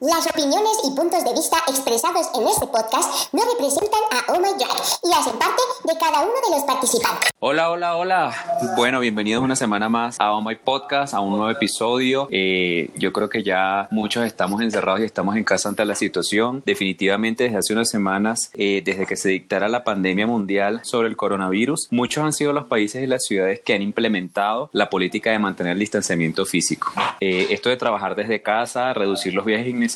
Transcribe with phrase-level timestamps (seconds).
[0.00, 4.48] Las opiniones y puntos de vista expresados en este podcast no representan a Oh My
[4.58, 7.28] Drag y hacen parte de cada uno de los participantes.
[7.38, 8.34] Hola, hola, hola.
[8.76, 12.28] Bueno, bienvenidos una semana más a Oh My Podcast, a un nuevo episodio.
[12.30, 16.62] Eh, yo creo que ya muchos estamos encerrados y estamos en casa ante la situación.
[16.64, 21.16] Definitivamente desde hace unas semanas, eh, desde que se dictara la pandemia mundial sobre el
[21.18, 25.38] coronavirus, muchos han sido los países y las ciudades que han implementado la política de
[25.38, 26.90] mantener el distanciamiento físico.
[27.20, 29.89] Eh, esto de trabajar desde casa, reducir los viajes innecesarios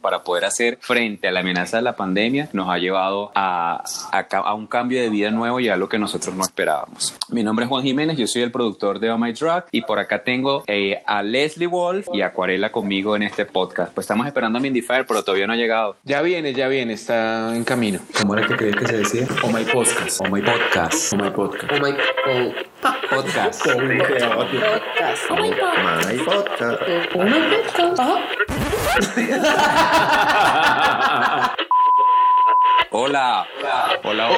[0.00, 3.82] para poder hacer frente a la amenaza de la pandemia, nos ha llevado a,
[4.12, 7.14] a, a un cambio de vida nuevo y a lo que nosotros no esperábamos.
[7.28, 9.98] Mi nombre es Juan Jiménez, yo soy el productor de Oh My Drug y por
[9.98, 13.92] acá tengo eh, a Leslie Wolf y Acuarela conmigo en este podcast.
[13.92, 15.96] Pues estamos esperando a Mindy Fire, pero todavía no ha llegado.
[16.04, 18.00] Ya viene, ya viene, está en camino.
[18.20, 19.26] ¿Cómo era que creía que se decía?
[19.42, 20.20] Oh My Podcast.
[20.20, 21.12] Oh my podcast.
[21.12, 21.72] Oh My Podcast.
[21.72, 23.66] Oh my oh, podcast.
[23.66, 25.30] Oh My Podcast.
[25.30, 26.96] My podcast.
[32.90, 33.46] Hola.
[34.04, 34.36] Hola, hola.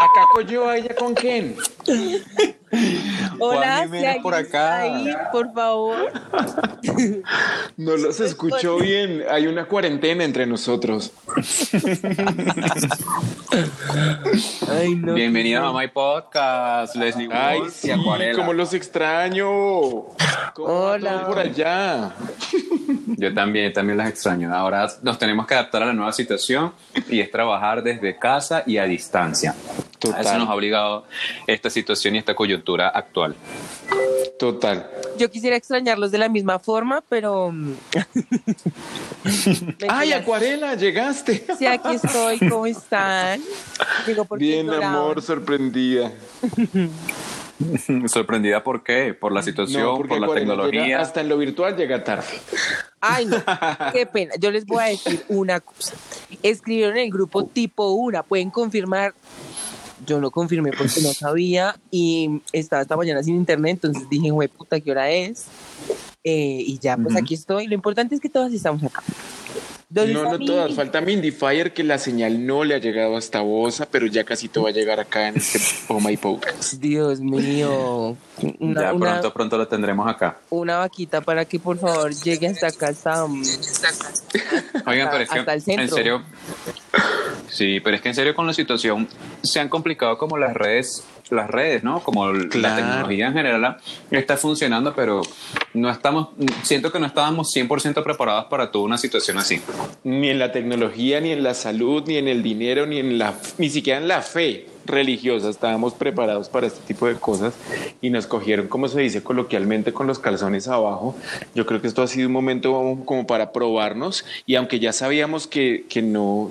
[0.00, 1.56] Acá cogió a ella con quién?
[3.38, 4.42] Juan Hola, Jiménez si por acá.
[4.44, 6.12] está ahí, por favor.
[7.76, 9.22] No los escuchó bien.
[9.30, 11.12] Hay una cuarentena entre nosotros.
[14.68, 15.14] Ay, no.
[15.14, 17.90] Bienvenidos a My Podcast, Leslie Ay, Wolf sí,
[18.34, 19.46] como los extraño.
[20.54, 21.26] ¿Cómo va Hola.
[21.26, 22.12] por allá?
[23.16, 24.52] Yo también, también las extraño.
[24.54, 26.72] Ahora nos tenemos que adaptar a la nueva situación
[27.08, 29.54] y es trabajar desde casa y a distancia.
[29.98, 30.18] Total.
[30.18, 31.04] A eso nos ha obligado
[31.46, 33.34] esta situación y esta coyuntura actual.
[34.38, 34.88] Total.
[35.18, 37.50] Yo quisiera extrañarlos de la misma forma, pero.
[37.50, 37.72] mm,
[39.88, 40.12] Ay.
[40.12, 41.44] Acuarela, llegaste.
[41.58, 42.38] Sí, aquí estoy.
[42.48, 43.40] ¿Cómo están?
[44.06, 44.94] Digo, Bien, ignoraban.
[44.96, 46.12] amor, sorprendida.
[48.06, 49.14] ¿Sorprendida por qué?
[49.14, 49.82] ¿Por la situación?
[49.82, 51.00] No, ¿Por la llega- tecnología?
[51.00, 52.28] hasta en lo virtual llega tarde.
[53.00, 53.36] Ay, no.
[53.92, 54.34] Qué pena.
[54.38, 55.94] Yo les voy a decir una cosa.
[56.44, 58.22] Escribieron en el grupo tipo una.
[58.22, 59.12] Pueden confirmar.
[60.06, 64.48] Yo no confirmé porque no sabía y estaba esta mañana sin internet, entonces dije, güey,
[64.48, 65.46] puta, ¿qué hora es?
[66.24, 67.66] Eh, y ya, pues aquí estoy.
[67.66, 69.02] Lo importante es que todas estamos acá.
[69.90, 70.74] ¿Dónde No, no todas.
[70.74, 74.46] Falta Mindy Fire, que la señal no le ha llegado hasta Bosa, pero ya casi
[74.48, 75.58] te va a llegar acá en este
[75.88, 76.74] Oh My Podcast.
[76.74, 78.14] Dios mío.
[78.60, 80.40] Una, ya una- pronto, pronto lo tendremos acá.
[80.50, 83.42] una vaquita para que por favor llegue hasta acá, hasta, um,
[84.86, 85.84] Oigan, pero es que hasta el centro.
[85.84, 86.22] en serio,
[87.48, 89.08] sí, pero es que en serio con la situación
[89.42, 92.00] se han complicado como las redes, las redes, ¿no?
[92.00, 92.76] Como l- la Claro.
[92.76, 93.76] tecnología en general
[94.10, 95.22] está funcionando, pero
[95.74, 96.28] no estamos,
[96.62, 99.60] siento que no estábamos 100% preparados para toda una situación así.
[100.04, 103.34] Ni en la tecnología, ni en la salud, ni en el dinero, ni en la,
[103.58, 107.54] ni siquiera en la fe religiosa estábamos preparados para este tipo de cosas
[108.00, 111.14] y nos cogieron, como se dice coloquialmente, con los calzones abajo.
[111.54, 115.46] Yo creo que esto ha sido un momento como para probarnos y aunque ya sabíamos
[115.46, 116.50] que, que no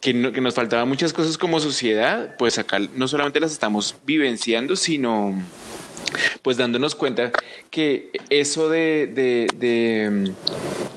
[0.00, 3.94] que, no- que nos faltaban muchas cosas como sociedad, pues acá no solamente las estamos
[4.04, 5.32] vivenciando, sino
[6.42, 7.30] pues dándonos cuenta
[7.70, 10.32] que eso de,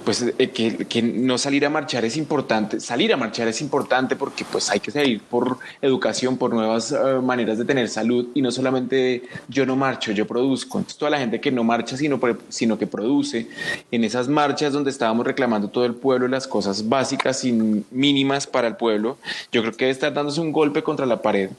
[0.04, 4.46] pues eh, que, no salir a marchar es importante, salir a marchar es importante porque
[4.46, 8.28] pues hay que salir por educación, por nuevas eh, maneras de tener salud.
[8.34, 10.78] Y no solamente yo no marcho, yo produzco.
[10.78, 13.48] Entonces toda la gente que no marcha sino, sino que produce.
[13.92, 17.52] En esas marchas donde estábamos reclamando todo el pueblo las cosas básicas y
[17.92, 19.18] mínimas para el pueblo,
[19.52, 21.50] yo creo que debe estar dándose un golpe contra la pared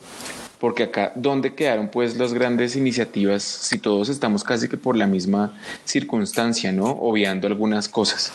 [0.58, 5.06] porque acá, ¿dónde quedaron pues las grandes iniciativas si todos estamos casi que por la
[5.06, 5.52] misma
[5.84, 6.86] circunstancia, ¿no?
[6.86, 8.32] Obviando algunas cosas.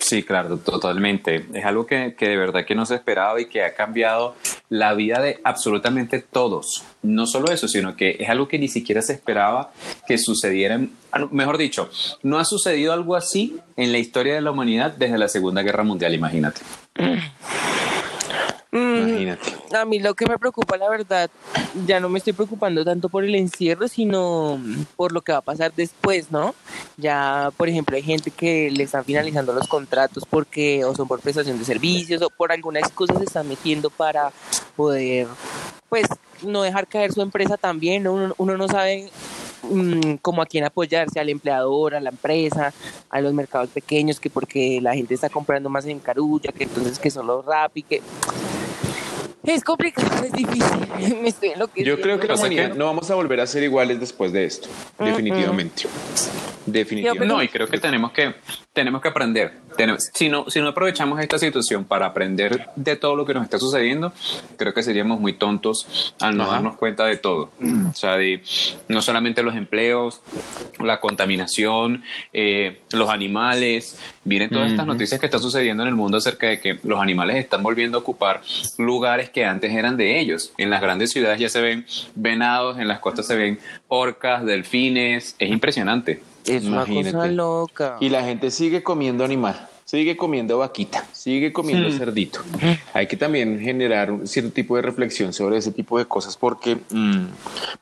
[0.00, 1.44] Sí, claro, totalmente.
[1.52, 4.36] Es algo que, que de verdad que no se esperaba y que ha cambiado
[4.70, 6.82] la vida de absolutamente todos.
[7.02, 9.70] No solo eso, sino que es algo que ni siquiera se esperaba
[10.06, 10.76] que sucediera.
[10.76, 11.90] en- ah, no, Mejor dicho,
[12.22, 15.82] no ha sucedido algo así en la historia de la humanidad desde la Segunda Guerra
[15.82, 16.60] Mundial, imagínate.
[18.70, 19.56] Imagínate.
[19.74, 21.30] A mí lo que me preocupa, la verdad,
[21.86, 24.60] ya no me estoy preocupando tanto por el encierro, sino
[24.96, 26.54] por lo que va a pasar después, ¿no?
[26.96, 31.20] Ya, por ejemplo, hay gente que le están finalizando los contratos porque o son por
[31.20, 34.32] prestación de servicios o por alguna excusa se están metiendo para
[34.76, 35.26] poder,
[35.88, 36.06] pues,
[36.42, 38.12] no dejar caer su empresa también, ¿no?
[38.12, 39.10] Uno, uno no sabe
[39.62, 42.72] mm, como a quién apoyarse, al empleador, a la empresa,
[43.10, 46.98] a los mercados pequeños, que porque la gente está comprando más en Carulla, que entonces
[46.98, 48.02] que solo Rappi, que
[49.48, 50.62] Es complicado, es difícil.
[51.22, 51.52] Me estoy.
[51.76, 54.44] Yo creo que O sea que- no vamos a volver a ser iguales después de
[54.44, 54.68] esto.
[54.98, 55.88] Definitivamente.
[56.66, 57.26] Definitivamente.
[57.26, 58.34] No, y creo que tenemos que
[58.74, 59.54] tenemos que aprender.
[59.76, 63.44] Tenemos- si no si no aprovechamos esta situación para aprender de todo lo que nos
[63.44, 64.12] está sucediendo,
[64.58, 66.52] creo que seríamos muy tontos al no Ajá.
[66.52, 67.50] darnos cuenta de todo.
[67.90, 68.42] O sea, de
[68.88, 70.20] no solamente los empleos,
[70.78, 72.04] la contaminación,
[72.34, 73.98] eh, los animales.
[74.28, 77.36] Miren todas estas noticias que están sucediendo en el mundo acerca de que los animales
[77.36, 78.42] están volviendo a ocupar
[78.76, 80.52] lugares que antes eran de ellos.
[80.58, 83.58] En las grandes ciudades ya se ven venados, en las costas se ven
[83.88, 85.34] orcas, delfines.
[85.38, 86.22] Es impresionante.
[86.44, 87.96] Es una cosa loca.
[88.00, 92.40] Y la gente sigue comiendo animal, sigue comiendo vaquita, sigue comiendo cerdito.
[92.92, 96.76] Hay que también generar un cierto tipo de reflexión sobre ese tipo de cosas porque
[96.90, 97.24] mm,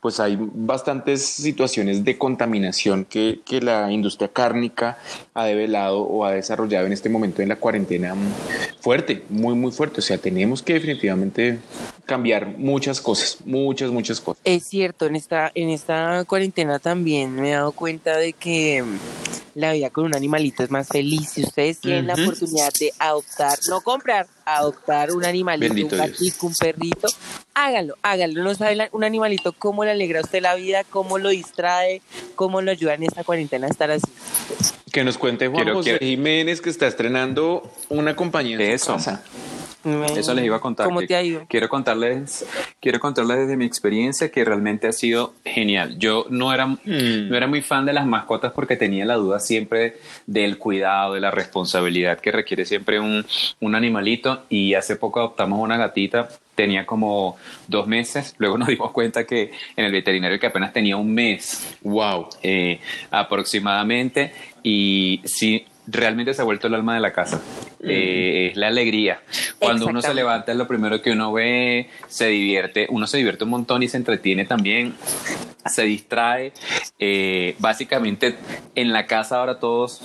[0.00, 4.98] pues hay bastantes situaciones de contaminación que, que la industria cárnica
[5.34, 8.34] ha develado o ha desarrollado en este momento en la cuarentena mm,
[8.78, 9.98] fuerte, muy, muy fuerte.
[9.98, 11.58] O sea, tenemos que definitivamente
[12.04, 14.40] cambiar muchas cosas, muchas, muchas cosas.
[14.44, 18.84] Es cierto, en esta, en esta cuarentena también me he dado cuenta de que
[19.56, 21.30] la vida con un animalito es más feliz.
[21.30, 26.46] Si ustedes tienen la oportunidad de adoptar, no comprar, adoptar un animalito, Bendito un gatito,
[26.46, 27.08] un perrito,
[27.54, 28.44] háganlo, háganlo.
[28.44, 32.02] No sabe la- un animalito cómo le alegra a usted la vida, cómo lo distrae,
[32.34, 34.04] cómo lo ayuda en esta cuarentena a estar así.
[34.92, 38.84] Que nos cuente Juan Quiero- José quiero- Jiménez que está estrenando una compañía en su
[38.84, 38.92] Eso.
[38.94, 39.22] casa.
[40.16, 40.86] Eso les iba a contar.
[40.86, 41.46] ¿Cómo te ha ido?
[41.48, 42.44] Quiero contarles,
[42.80, 45.96] quiero contarles desde mi experiencia que realmente ha sido genial.
[45.98, 47.28] Yo no era, Mm.
[47.28, 49.96] no era muy fan de las mascotas porque tenía la duda siempre
[50.26, 53.24] del cuidado, de la responsabilidad que requiere siempre un,
[53.60, 54.44] un animalito.
[54.48, 56.28] Y hace poco adoptamos una gatita.
[56.54, 57.36] Tenía como
[57.68, 58.34] dos meses.
[58.38, 62.28] Luego nos dimos cuenta que en el veterinario que apenas tenía un mes Wow.
[62.42, 62.80] eh,
[63.10, 67.40] aproximadamente y sí realmente se ha vuelto el alma de la casa.
[67.80, 69.20] Eh, es la alegría.
[69.58, 73.44] Cuando uno se levanta es lo primero que uno ve se divierte uno se divierte
[73.44, 74.94] un montón y se entretiene también
[75.66, 76.52] se distrae.
[76.98, 78.36] Eh, básicamente
[78.74, 80.00] en la casa ahora todos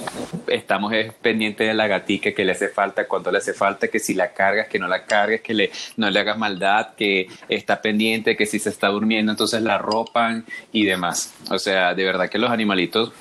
[0.47, 4.13] estamos pendientes de la gatica que le hace falta cuánto le hace falta que si
[4.13, 8.35] la cargas que no la cargues que le no le hagas maldad que está pendiente
[8.35, 11.33] que si se está durmiendo entonces la ropan y demás.
[11.49, 13.11] O sea de verdad que los animalitos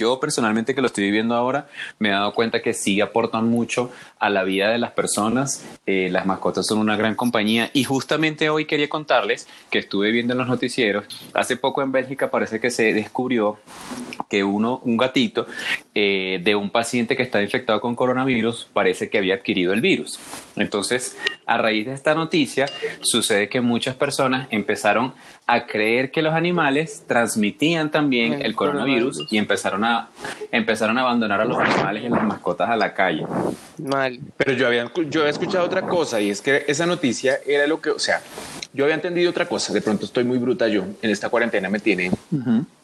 [0.00, 1.68] yo personalmente que lo estoy viviendo ahora
[1.98, 5.62] me he dado cuenta que sí aportan mucho a la vida de las personas.
[5.84, 10.32] Eh, las mascotas son una gran compañía y justamente hoy quería contarles que estuve viendo
[10.32, 11.04] en los noticieros.
[11.34, 13.58] Hace poco en Bélgica parece que se descubrió
[14.30, 15.46] que uno, un gatito
[15.94, 20.18] eh, de un paciente que está infectado con coronavirus parece que había adquirido el virus.
[20.56, 21.18] Entonces,
[21.50, 22.66] a raíz de esta noticia,
[23.00, 25.12] sucede que muchas personas empezaron
[25.48, 29.32] a creer que los animales transmitían también El el coronavirus coronavirus.
[29.32, 30.10] y empezaron a,
[30.52, 33.26] empezaron a abandonar a los animales y las mascotas a la calle.
[33.78, 34.20] Mal.
[34.36, 37.80] Pero yo había, yo había escuchado otra cosa y es que esa noticia era lo
[37.80, 38.22] que, o sea,
[38.72, 39.72] yo había entendido otra cosa.
[39.72, 40.84] De pronto estoy muy bruta yo.
[41.02, 42.12] En esta cuarentena me tiene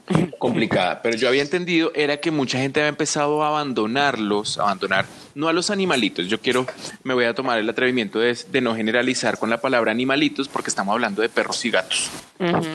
[0.38, 5.48] complicada, pero yo había entendido era que mucha gente había empezado a abandonarlos, abandonar, no
[5.48, 6.28] a los animalitos.
[6.28, 6.66] Yo quiero,
[7.02, 10.70] me voy a tomar el atrevimiento de, de no generalizar con la palabra animalitos porque
[10.70, 12.10] estamos hablando de perros y gatos.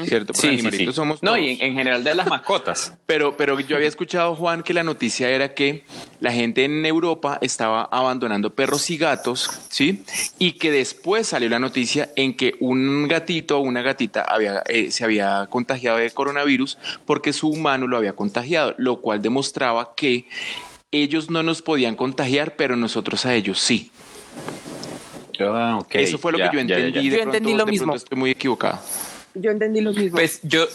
[0.05, 0.33] ¿cierto?
[0.33, 1.41] Porque animalitos somos No, todos.
[1.43, 2.93] y en, en general de las mascotas.
[3.05, 5.83] Pero, pero yo había escuchado, Juan, que la noticia era que
[6.21, 10.03] la gente en Europa estaba abandonando perros y gatos, ¿sí?
[10.39, 14.91] Y que después salió la noticia en que un gatito o una gatita había, eh,
[14.91, 20.25] se había contagiado de coronavirus porque su humano lo había contagiado, lo cual demostraba que
[20.91, 23.91] ellos no nos podían contagiar, pero nosotros a ellos sí.
[25.39, 27.09] Ah, ok, Eso fue lo ya, que yo ya, ya, entendí.
[27.09, 27.11] ya.
[27.11, 27.85] De Yo entendí pronto- lo de mismo.
[27.85, 28.79] pronto estoy muy equivocado.
[29.33, 30.11] Yo entendí lo mismo.
[30.17, 30.65] Pues yo,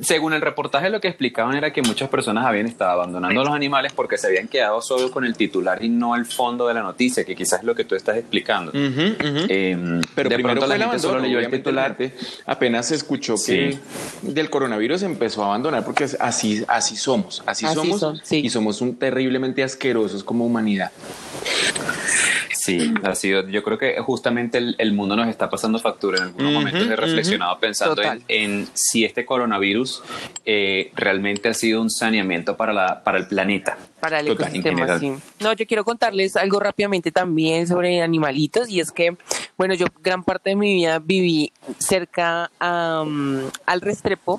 [0.00, 3.54] según el reportaje, lo que explicaban era que muchas personas habían estado abandonando a los
[3.54, 6.82] animales porque se habían quedado solo con el titular y no el fondo de la
[6.82, 8.70] noticia, que quizás es lo que tú estás explicando.
[8.70, 9.46] Ujú, ujú.
[9.48, 11.96] Eh, Pero de primero pronto fue la el gente solo leyó el titular.
[12.46, 13.52] apenas se escuchó Sí.
[13.52, 13.78] que
[14.22, 18.40] del coronavirus empezó a abandonar porque así, así somos, así, Así somos son, sí.
[18.44, 20.90] y somos un terriblemente asquerosos como humanidad.
[22.62, 26.24] Sí, ha sido, yo creo que justamente el, el mundo nos está pasando factura en
[26.24, 26.82] algunos momentos.
[26.82, 30.02] He reflexionado pensando en, en si este coronavirus
[30.44, 33.78] eh, realmente ha sido un saneamiento para, la, para el planeta.
[33.98, 35.10] para el Total, ecosistema, sí.
[35.38, 39.16] No, yo quiero contarles algo rápidamente también sobre animalitos y es que,
[39.56, 44.38] bueno, yo gran parte de mi vida viví cerca am, al Restrepo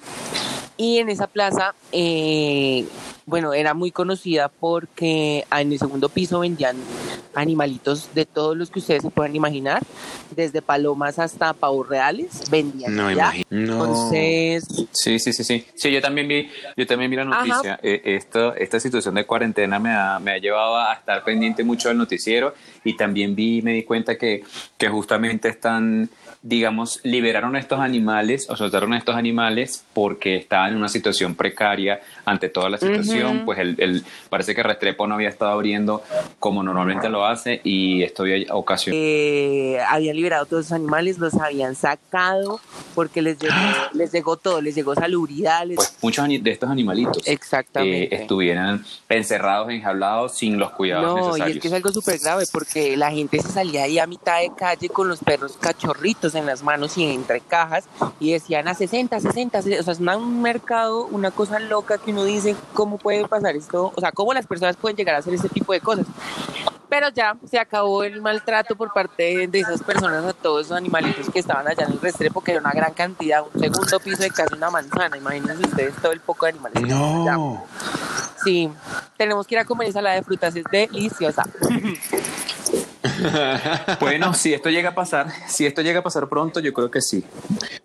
[0.81, 2.85] y en esa plaza, eh,
[3.27, 6.75] bueno, era muy conocida porque en el segundo piso vendían
[7.35, 9.83] animalitos de todos los que ustedes se puedan imaginar,
[10.35, 13.13] desde palomas hasta pavos reales, vendían No, allá.
[13.35, 13.45] imagino.
[13.51, 13.73] No.
[13.85, 15.65] Entonces, Sí, sí, sí, sí.
[15.75, 17.79] Sí, yo también vi, yo también vi la noticia.
[17.83, 21.89] Eh, esto, esta situación de cuarentena me ha, me ha llevado a estar pendiente mucho
[21.89, 24.43] del noticiero y también vi, me di cuenta que,
[24.77, 26.09] que justamente están
[26.43, 31.35] digamos, liberaron a estos animales o soltaron a estos animales porque estaban en una situación
[31.35, 33.43] precaria ante toda la situación.
[33.45, 36.01] Pues el, el- parece que Restrepo no había estado abriendo
[36.39, 39.03] como normalmente lo hace y esto había ocasionado.
[39.05, 42.59] Eh, habían liberado todos esos animales, los habían sacado
[42.95, 43.53] porque les llegó,
[43.93, 48.15] les llegó todo, les llegó salubridad, les- Pues muchos de estos animalitos Exactamente.
[48.15, 51.55] eh, estuvieran encerrados, enjaulados, sin los cuidados No, y necesarios.
[51.57, 54.51] es que es algo súper grave porque la gente se salía ahí a mitad de
[54.57, 57.85] calle con los perros cachorritos en las manos y entre cajas
[58.19, 59.81] y decían a 60, 60, 60.
[59.81, 63.91] o sea, es un mercado, una cosa loca que uno dice, ¿cómo puede pasar esto?
[63.95, 66.05] O sea, ¿cómo las personas pueden llegar a hacer este tipo de cosas?
[66.89, 71.29] Pero ya se acabó el maltrato por parte de, esas personas a todos esos animalitos
[71.29, 74.29] que estaban allá en el Restrepo, que era una gran cantidad, un segundo piso de
[74.29, 75.15] casi una manzana.
[75.15, 76.83] Imagínense ustedes todo el poco de animales.
[76.83, 77.33] que allá.
[77.33, 77.63] No.
[78.43, 78.69] Sí,
[79.15, 81.43] tenemos que ir a comer ensalada de frutas, es deliciosa.
[83.99, 87.01] Bueno, si esto llega a pasar, si esto llega a pasar pronto, yo creo que
[87.01, 87.23] sí.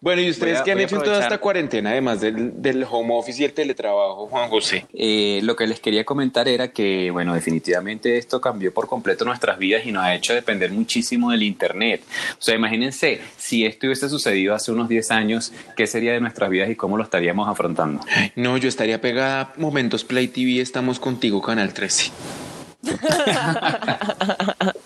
[0.01, 3.15] Bueno, ¿y ustedes a- qué han hecho en toda esta cuarentena, además del, del home
[3.15, 4.87] office y el teletrabajo, Juan José?
[4.95, 9.59] Eh, lo que les quería comentar era que, bueno, definitivamente esto cambió por completo nuestras
[9.59, 12.03] vidas y nos ha hecho depender muchísimo del Internet.
[12.39, 16.51] O sea, imagínense, si esto hubiese sucedido hace unos 10 años, ¿qué sería de nuestras
[16.51, 18.01] vidas y cómo lo estaríamos afrontando?
[18.37, 22.11] No, yo estaría pegada a Momentos Play TV, estamos contigo, Canal 13.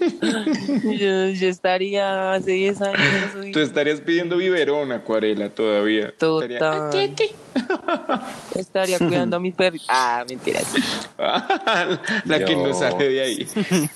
[0.83, 2.99] Yo, yo estaría hace 10 años.
[3.53, 6.09] Tú estarías pidiendo biberón, acuarela, todavía.
[6.09, 6.89] Estaría- Total.
[8.55, 9.87] Estaría cuidando a mis perritos.
[9.89, 10.65] Ah, mentiras.
[12.25, 13.47] La que no sale de ahí.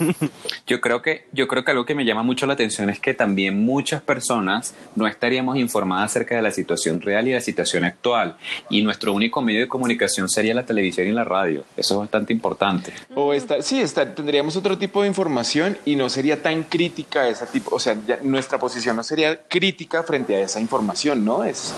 [0.67, 3.13] Yo creo que yo creo que algo que me llama mucho la atención es que
[3.13, 8.36] también muchas personas no estaríamos informadas acerca de la situación real y la situación actual
[8.70, 11.63] y nuestro único medio de comunicación sería la televisión y la radio.
[11.77, 12.94] Eso es bastante importante.
[13.13, 17.45] O esta, sí, esta, tendríamos otro tipo de información y no sería tan crítica esa
[17.45, 21.43] tipo, o sea, ya nuestra posición no sería crítica frente a esa información, ¿no?
[21.43, 21.74] Es,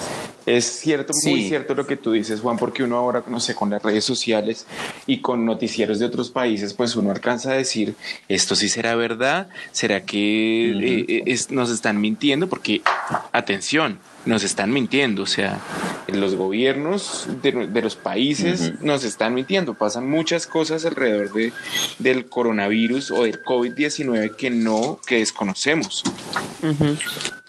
[0.45, 3.69] es cierto, muy cierto lo que tú dices, Juan, porque uno ahora, no sé, con
[3.69, 4.65] las redes sociales
[5.05, 7.95] y con noticieros de otros países, pues uno alcanza a decir,
[8.29, 12.81] esto sí será verdad, será que eh, eh, es- nos están mintiendo, porque,
[13.33, 15.59] atención, nos están mintiendo, o sea,
[16.07, 21.51] los gobiernos de, de los países nos están mintiendo, pasan muchas cosas alrededor de,
[21.99, 26.03] del coronavirus o del COVID-19 que no, que desconocemos.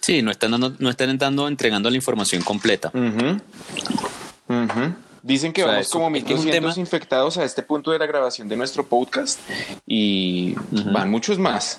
[0.01, 2.91] Sí, no están dando, no están dando, entregando la información completa.
[2.95, 3.37] Ujú.
[4.49, 4.95] Ujú.
[5.23, 7.63] Dicen que O sea, vamos como es que es un 1200 tema- infectados a este
[7.63, 9.39] punto de la grabación de nuestro podcast
[9.87, 10.55] y
[10.93, 11.79] van muchos más.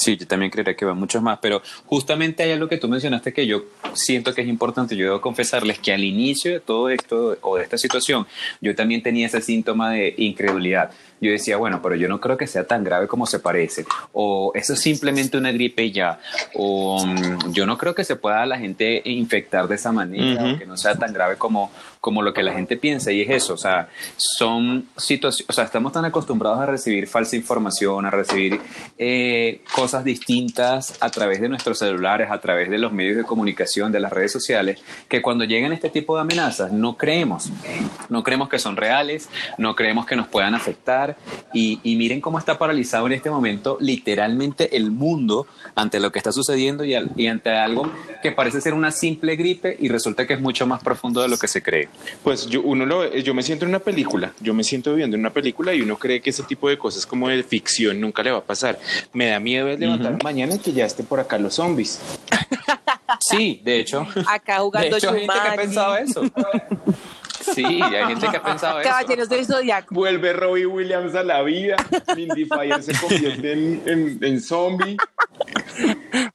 [0.00, 3.34] Sí, yo también creería que van muchos más, pero justamente hay algo que tú mencionaste
[3.34, 4.96] que yo siento que es importante.
[4.96, 8.26] Yo debo confesarles que al inicio de todo esto o de esta situación,
[8.62, 10.90] yo también tenía ese síntoma de incredulidad.
[11.20, 14.52] Yo decía, bueno, pero yo no creo que sea tan grave como se parece, o
[14.54, 16.18] eso es simplemente una gripe y ya,
[16.54, 20.58] o mm, yo no creo que se pueda la gente infectar de esa manera, o
[20.58, 23.52] que no sea tan grave como, como lo que la gente piensa, y es eso,
[23.54, 28.58] o sea, son situaciones, o sea, estamos tan acostumbrados a recibir falsa información, a recibir
[28.96, 33.92] eh, cosas distintas a través de nuestros celulares, a través de los medios de comunicación,
[33.92, 34.80] de las redes sociales,
[35.10, 37.50] que cuando llegan este tipo de amenazas no creemos,
[38.08, 39.28] no creemos que son reales,
[39.58, 41.18] no creemos que nos puedan afectar,
[41.52, 46.18] y, y miren cómo está paralizado en este momento literalmente el mundo ante lo que
[46.18, 47.92] está sucediendo y, al- y ante algo
[48.22, 51.36] que parece ser una simple gripe y resulta que es mucho más profundo de lo
[51.36, 51.89] que se cree.
[52.22, 55.20] Pues yo, uno lo, yo me siento en una película, yo me siento viviendo en
[55.20, 58.30] una película y uno cree que ese tipo de cosas como de ficción nunca le
[58.30, 58.78] va a pasar.
[59.12, 62.00] Me da miedo el levantar mañana y que ya estén por acá los zombies.
[63.20, 64.06] Sí, de hecho.
[64.26, 66.22] Acá De jugando hecho, hay gente que ha pensado eso.
[67.54, 68.88] Sí, hay gente que ha pensado eso.
[68.88, 69.94] Caballeros del Zodiaco.
[69.94, 71.76] Vuelve Robbie Williams a la vida,
[72.16, 74.96] Mindy Fire se convierte en, en, en zombie.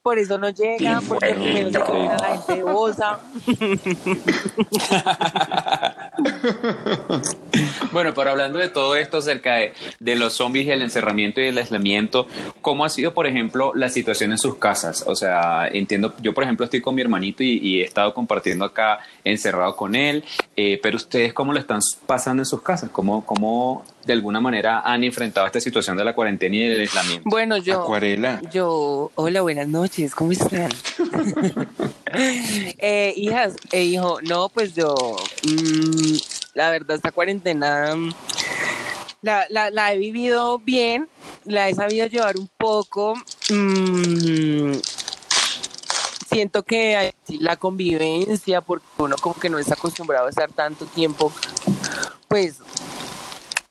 [0.01, 3.19] Por eso no llega, porque primero se la gente bosa.
[7.91, 9.55] Bueno, pero hablando de todo esto acerca
[9.99, 12.27] de, los zombies y el encerramiento y el aislamiento,
[12.61, 15.05] ¿cómo ha sido, por ejemplo, la situación en sus casas?
[15.07, 18.65] O sea, entiendo, yo por ejemplo estoy con mi hermanito y, y he estado compartiendo
[18.65, 20.25] acá encerrado con él,
[20.57, 22.89] eh, pero ustedes cómo lo están pasando en sus casas?
[22.91, 27.29] ¿Cómo, ¿Cómo de alguna manera han enfrentado esta situación de la cuarentena y del aislamiento?
[27.29, 27.81] Bueno, yo.
[27.81, 28.41] Acuarela.
[28.51, 30.69] Yo, hola, buenas noches, ¿cómo están?
[32.13, 34.95] eh, hijas, eh, hijo, no, pues yo,
[35.43, 36.17] mm,
[36.53, 38.11] la verdad, esta cuarentena mm,
[39.21, 41.09] la, la, la he vivido bien,
[41.45, 43.15] la he sabido llevar un poco.
[43.49, 44.73] mm,
[46.29, 50.85] siento que hay la convivencia, porque uno como que no está acostumbrado a estar tanto
[50.85, 51.31] tiempo,
[52.27, 52.59] pues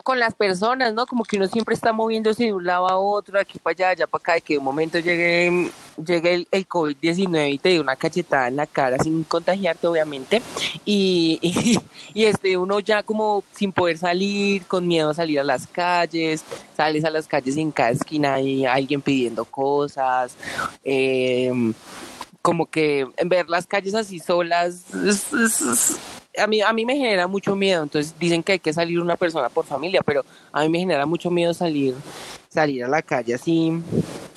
[0.05, 1.07] con las personas, ¿no?
[1.07, 4.07] Como que uno siempre está moviéndose de un lado a otro, aquí para allá, allá
[4.07, 7.81] para acá, y que de un momento llegue, llegue el, el COVID-19 y te dé
[7.81, 10.43] una cachetada en la cara sin contagiarte, obviamente,
[10.85, 11.81] y, y,
[12.13, 16.45] y, este, uno ya como sin poder salir, con miedo a salir a las calles,
[16.77, 20.37] sales a las calles y en cada esquina hay alguien pidiendo cosas,
[20.85, 21.51] eh,
[22.43, 25.99] como que ver las calles así solas es,
[26.37, 27.83] a mí, a mí me genera mucho miedo.
[27.83, 31.07] Entonces dicen que hay que salir una persona por familia, pero a mí me genera
[31.07, 31.95] mucho miedo salir,
[32.49, 33.73] salir a la calle así,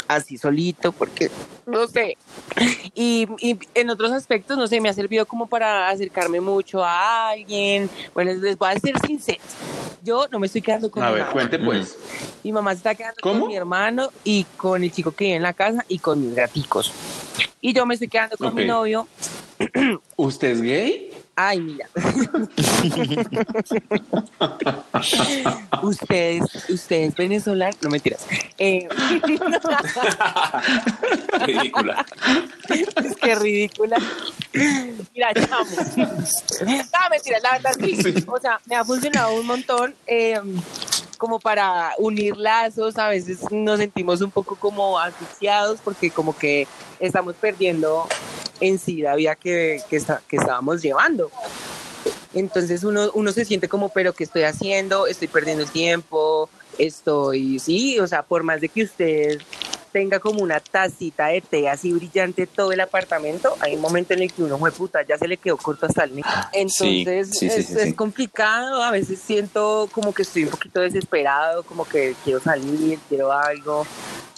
[0.08, 1.30] así solito, porque
[1.66, 2.18] no sé.
[2.96, 7.30] Y, y en otros aspectos, no sé, me ha servido como para acercarme mucho a
[7.30, 7.90] alguien.
[8.14, 9.40] Bueno, les voy a ser sincero.
[10.04, 11.34] Yo no me estoy quedando con A mi ver, mamá.
[11.34, 11.98] cuente pues.
[12.44, 13.42] Mi mamá se está quedando ¿Cómo?
[13.42, 16.34] con mi hermano y con el chico que vive en la casa y con mis
[16.34, 16.94] gaticos.
[17.60, 19.08] Y yo me estoy quedando con mi novio.
[20.16, 21.07] ¿Usted es gay?
[21.40, 21.88] Ay, mira.
[25.84, 28.26] ustedes, ustedes venezolanos, no mentiras.
[28.58, 28.88] Eh,
[31.46, 32.04] Ridícula.
[32.70, 33.98] es que ridícula.
[35.14, 35.64] Mira, chamo.
[35.96, 36.08] No,
[37.12, 38.00] mentira, la verdad sí.
[38.28, 39.94] O sea, me ha funcionado un montón.
[40.08, 40.42] eh,
[41.18, 46.68] como para unir lazos, a veces nos sentimos un poco como asfixiados porque como que
[47.00, 48.08] estamos perdiendo
[48.60, 51.30] en sí la vida que, que, está- que estábamos llevando.
[52.34, 55.08] Entonces uno, uno se siente como, pero ¿qué estoy haciendo?
[55.08, 59.40] Estoy perdiendo tiempo, estoy, sí, o sea, por más de que usted
[59.98, 64.22] tenga como una tacita de té así brillante todo el apartamento, hay un momento en
[64.22, 66.24] el que uno, fue puta, ya se le quedó corto hasta el mes.
[66.54, 67.94] Entonces sí, sí, es, sí, es sí.
[67.94, 73.32] complicado, a veces siento como que estoy un poquito desesperado, como que quiero salir, quiero
[73.32, 73.88] algo.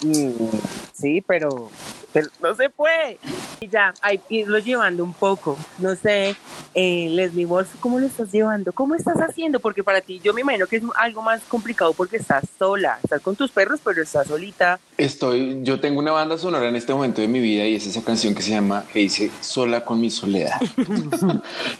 [0.00, 1.70] Sí, pero,
[2.12, 3.18] pero no se puede.
[3.60, 5.58] Y ya, hay que irlo llevando un poco.
[5.78, 6.34] No sé,
[6.74, 8.72] eh, Leslie Wolf, ¿cómo lo estás llevando?
[8.72, 9.60] ¿Cómo estás haciendo?
[9.60, 13.20] Porque para ti, yo me imagino que es algo más complicado porque estás sola, estás
[13.20, 14.80] con tus perros, pero estás solita.
[14.96, 18.02] Estoy, yo tengo una banda sonora en este momento de mi vida y es esa
[18.02, 20.60] canción que se llama, que dice Sola con mi soledad.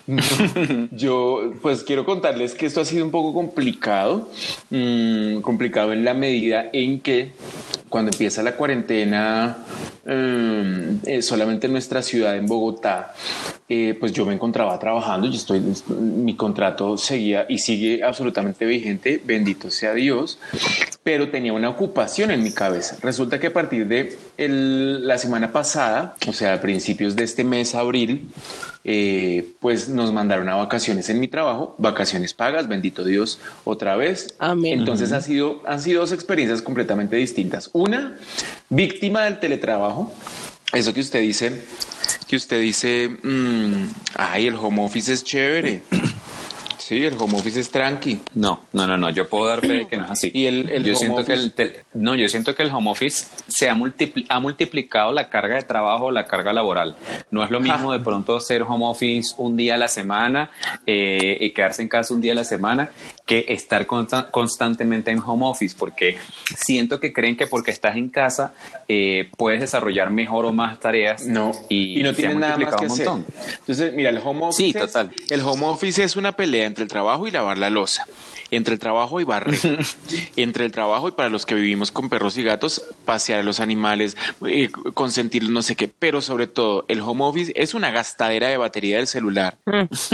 [0.07, 0.23] No,
[0.91, 4.29] yo pues quiero contarles que esto ha sido un poco complicado,
[4.71, 7.33] mm, complicado en la medida en que
[7.89, 9.59] cuando empieza la cuarentena
[10.05, 13.15] mm, eh, solamente en nuestra ciudad, en Bogotá,
[13.69, 19.21] eh, pues yo me encontraba trabajando, yo estoy, mi contrato seguía y sigue absolutamente vigente,
[19.25, 20.39] bendito sea Dios,
[21.03, 22.97] pero tenía una ocupación en mi cabeza.
[23.01, 27.75] Resulta que a partir de la semana pasada, o sea, a principios de este mes,
[27.75, 28.29] abril,
[28.85, 34.35] eh, pues nos mandaron a vacaciones en mi trabajo, vacaciones pagas, bendito Dios, otra vez.
[34.39, 34.79] Amén.
[34.79, 37.71] Entonces ha sido, han sido dos experiencias completamente distintas.
[37.73, 38.17] Una,
[38.69, 40.13] víctima del teletrabajo,
[40.73, 41.63] eso que usted dice,
[42.27, 45.83] que usted dice, mm, ay, el home office es chévere.
[46.91, 48.19] Sí, el home office es tranqui.
[48.35, 49.11] No, no, no, no.
[49.11, 50.29] Yo puedo dar fe de que no es así.
[50.35, 52.71] Y el- el yo home siento que office- el tel- no, yo siento que el
[52.71, 56.97] home office se ha, multipli- ha multiplicado la carga de trabajo, la carga laboral.
[57.31, 60.51] No es lo mismo de pronto hacer home office un día a la semana
[60.85, 62.91] eh, y quedarse en casa un día a la semana
[63.25, 66.19] que estar consta- constantemente en home office, porque
[66.57, 68.53] siento que creen que porque estás en casa
[68.89, 71.25] eh, puedes desarrollar mejor o más tareas.
[71.25, 73.09] No, y, y, no tienen nada más que un hacer.
[73.61, 75.13] Entonces, mira, el home office, Sí, es- total.
[75.29, 78.07] el home office es una pelea entre el trabajo y lavar la losa,
[78.51, 79.59] entre el trabajo y barrer,
[80.37, 83.61] entre el trabajo y para los que vivimos con perros y gatos, pasear a los
[83.61, 88.49] animales, eh, consentirlos, no sé qué, pero sobre todo el home office es una gastadera
[88.49, 89.57] de batería del celular,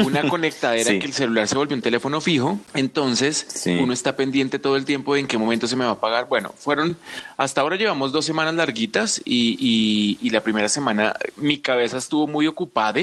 [0.04, 0.98] una conectadera Sí.
[0.98, 3.78] que el celular se volvió un teléfono fijo, entonces Sí.
[3.80, 6.28] uno está pendiente todo el tiempo de en qué momento se me va a pagar.
[6.28, 6.96] Bueno, fueron,
[7.36, 12.26] hasta ahora llevamos dos semanas larguitas y, y- y la primera semana mi cabeza estuvo
[12.26, 13.00] muy ocupada,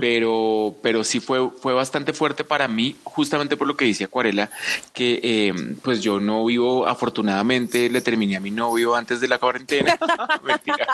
[0.00, 4.43] pero, pero sí fue, fue bastante fuerte para mí, justamente por lo que dice Acuarela,
[4.92, 9.38] que eh, pues yo no vivo, afortunadamente le terminé a mi novio antes de la
[9.38, 9.96] cuarentena.
[10.42, 10.86] Mentira.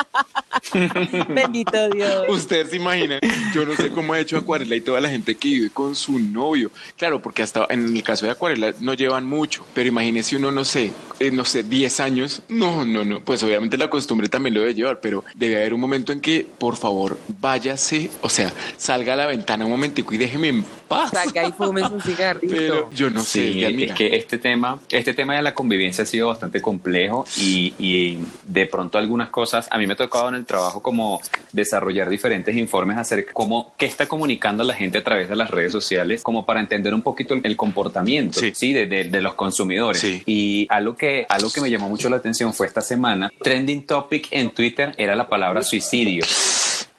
[1.28, 2.26] Bendito Dios.
[2.28, 3.20] Ustedes se imaginan,
[3.54, 6.18] yo no sé cómo ha hecho Acuarela y toda la gente que vive con su
[6.18, 6.70] novio.
[6.96, 10.64] Claro, porque hasta en el caso de Acuarela no llevan mucho, pero imagínese uno, no
[10.64, 12.42] sé, eh, no sé, 10 años.
[12.48, 13.20] No, no, no.
[13.20, 16.46] Pues obviamente la costumbre también lo debe llevar, pero debe haber un momento en que,
[16.58, 21.10] por favor, váyase, o sea, salga a la ventana un momentico y déjeme en paz.
[21.12, 22.54] Saca y fumes un cigarrito.
[22.54, 26.02] Pero yo no sé, Sí, ya es que este tema, este tema de la convivencia
[26.02, 30.28] ha sido bastante complejo y, y de pronto algunas cosas, a mí me ha tocado
[30.28, 31.20] en el trabajo como
[31.52, 35.50] desarrollar diferentes informes acerca de cómo, qué está comunicando la gente a través de las
[35.50, 38.52] redes sociales, como para entender un poquito el, el comportamiento Sí.
[38.54, 38.72] ¿sí?
[38.72, 40.00] de, de- de los consumidores.
[40.00, 40.22] Sí.
[40.26, 44.26] Y algo que, algo que me llamó mucho la atención fue esta semana, trending topic
[44.32, 46.24] en Twitter era la palabra suicidio.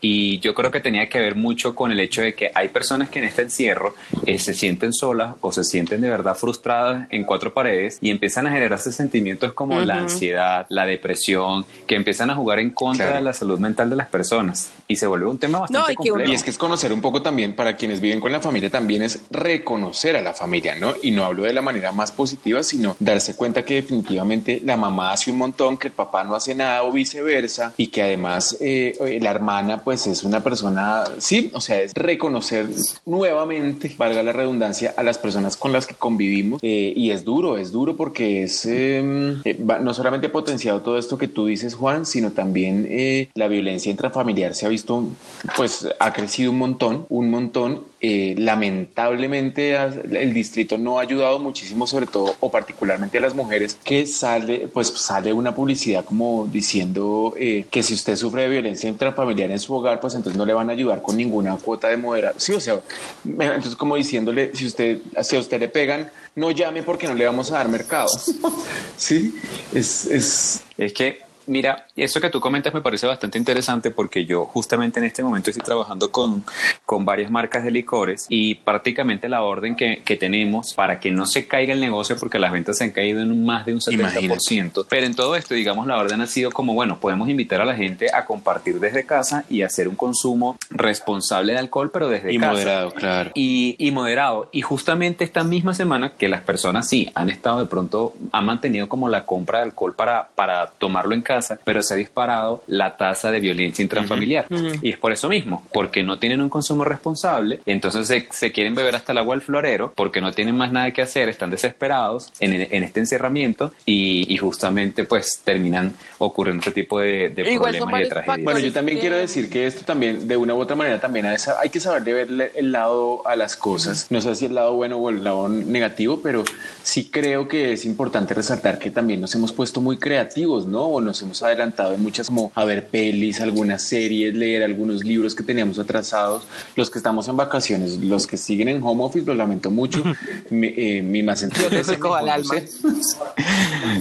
[0.01, 3.09] Y yo creo que tenía que ver mucho con el hecho de que hay personas
[3.09, 3.93] que en este encierro
[4.25, 8.47] eh, se sienten solas o se sienten de verdad frustradas en cuatro paredes y empiezan
[8.47, 13.19] a generarse sentimientos como la ansiedad, la depresión, que empiezan a jugar en contra Claro.
[13.19, 14.71] de la salud mental de las personas.
[14.87, 16.31] Y se vuelve un tema bastante y que uno- complejo.
[16.31, 19.03] Y es que es conocer un poco también para quienes viven con la familia, también
[19.03, 20.93] es reconocer a la familia, ¿no?
[21.03, 25.11] Y no hablo de la manera más positiva, sino darse cuenta que definitivamente la mamá
[25.11, 28.95] hace un montón, que el papá no hace nada o viceversa, y que además eh,
[28.99, 32.65] eh, la hermana pues es una persona, sí, o sea, es reconocer
[33.05, 36.61] nuevamente, valga la redundancia, a las personas con las que convivimos.
[36.63, 39.03] eh, y es duro, es duro porque es eh,
[39.43, 43.91] eh, no solamente potenciado todo esto que tú dices, Juan, sino también eh, la violencia
[43.91, 45.09] intrafamiliar se ha visto,
[45.57, 47.90] pues ha crecido un montón, un montón.
[48.03, 53.77] Eh, lamentablemente el distrito no ha ayudado muchísimo, sobre todo o particularmente a las mujeres,
[53.83, 58.89] que sale, pues sale una publicidad como diciendo eh, que si usted sufre de violencia
[58.89, 61.97] intrafamiliar en su hogar, pues entonces no le van a ayudar con ninguna cuota de
[61.97, 62.39] moderación.
[62.39, 62.81] Sí, o sea,
[63.23, 67.25] entonces como diciéndole, si usted, si a usted le pegan, no llame porque no le
[67.25, 68.09] vamos a dar mercado.
[68.97, 69.35] sí,
[69.73, 74.45] es, es Es que, mira, eso que tú comentas me parece bastante interesante porque yo
[74.45, 76.43] justamente en este momento estoy trabajando con,
[76.85, 81.25] con varias marcas de licores y prácticamente la orden que, que tenemos para que no
[81.25, 84.85] se caiga el negocio porque las ventas se han caído en más de un 70%.
[84.89, 87.75] Pero en todo esto, digamos, la orden ha sido como, bueno, podemos invitar a la
[87.75, 92.37] gente a compartir desde casa y hacer un consumo responsable de alcohol, pero desde y
[92.37, 93.31] casa moderado, claro.
[93.33, 94.49] y, y moderado.
[94.51, 98.87] Y justamente esta misma semana que las personas sí han estado de pronto, han mantenido
[98.87, 101.30] como la compra de alcohol para, para tomarlo en casa,
[101.63, 104.45] pero se ha disparado la tasa de violencia intrafamiliar.
[104.81, 108.75] Y es por eso mismo, porque no tienen un consumo responsable, entonces se, se quieren
[108.75, 112.31] beber hasta el agua al florero, porque no tienen más nada que hacer, están desesperados
[112.39, 117.99] en, en este encerramiento y, y justamente pues terminan ocurriendo este tipo de, de problemas
[117.99, 118.43] y de tragedias.
[118.43, 121.37] Bueno, yo también quiero decir que esto también, de una u otra manera, también hay
[121.59, 124.07] hay que saber de verle el lado a las cosas.
[124.09, 126.43] No sé si el lado bueno o el lado negativo, pero
[126.83, 130.83] sí creo que es importante resaltar que también nos hemos puesto muy creativos, ¿no?
[130.83, 135.35] O nos hemos adelantado en muchas, como a ver pelis, algunas series, leer algunos libros
[135.35, 136.43] que teníamos atrasados.
[136.75, 140.03] Los que estamos en vacaciones, los que siguen en home office, lo lamento mucho.
[140.49, 141.67] mi, eh, mi más sentido
[142.15, 142.55] al no alma.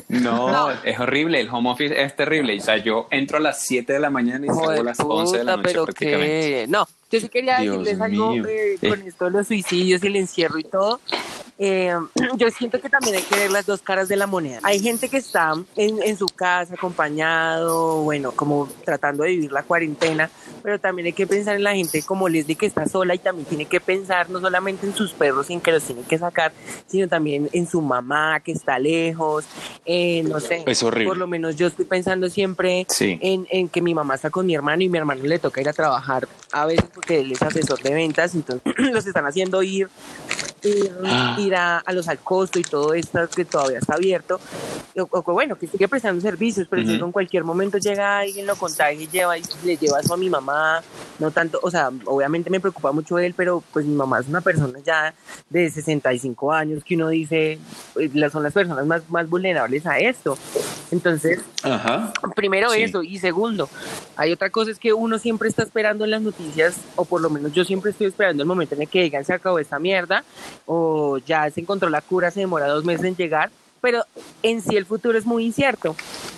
[0.09, 0.70] No, No.
[0.85, 1.40] es horrible.
[1.40, 2.56] El home office es terrible.
[2.59, 5.38] O sea, yo entro a las 7 de la mañana y salgo a las 11
[5.38, 6.28] de la noche pero prácticamente.
[6.28, 6.87] que no.
[7.11, 10.59] Yo sí quería Dios decirles algo eh, con esto de los suicidios y el encierro
[10.59, 11.00] y todo.
[11.62, 11.94] Eh,
[12.38, 14.60] yo siento que también hay que ver las dos caras de la moneda.
[14.62, 19.62] Hay gente que está en, en su casa acompañado, bueno, como tratando de vivir la
[19.62, 20.30] cuarentena,
[20.62, 23.46] pero también hay que pensar en la gente como Leslie que está sola y también
[23.46, 26.52] tiene que pensar no solamente en sus perros sin que los tiene que sacar,
[26.86, 29.44] sino también en su mamá que está lejos,
[29.84, 30.64] eh, no sé.
[30.66, 31.08] Es horrible.
[31.08, 33.18] Por lo menos yo estoy pensando siempre Sí.
[33.20, 35.68] en, en que mi mamá está con mi hermano y mi hermano le toca ir
[35.68, 39.88] a trabajar a veces porque él es asesor de ventas, entonces los están haciendo ir,
[40.62, 41.36] ir, Ah.
[41.38, 44.40] ir a, a los al costo y todo esto que todavía está abierto,
[44.96, 47.04] o, o bueno, que sigue prestando servicios, pero si Ujú.
[47.06, 50.28] en cualquier momento llega alguien, lo contagia y lleva, y le lleva eso a mi
[50.28, 50.82] mamá,
[51.18, 54.40] no tanto, o sea, obviamente me preocupa mucho él, pero pues mi mamá es una
[54.40, 55.14] persona ya
[55.48, 57.58] de 65 años que uno dice,
[57.94, 60.36] pues, son las personas más, más vulnerables a esto.
[60.90, 62.12] Entonces, Ajá.
[62.34, 62.82] Primero Sí.
[62.82, 63.68] eso y segundo,
[64.16, 67.28] hay otra cosa es que uno siempre está esperando en las noticias o por lo
[67.28, 70.24] menos yo siempre estoy esperando el momento en el que digan se acabó esta mierda
[70.66, 74.04] o ya se encontró la cura, se demora dos meses en llegar, pero
[74.42, 75.96] en sí el futuro es muy incierto.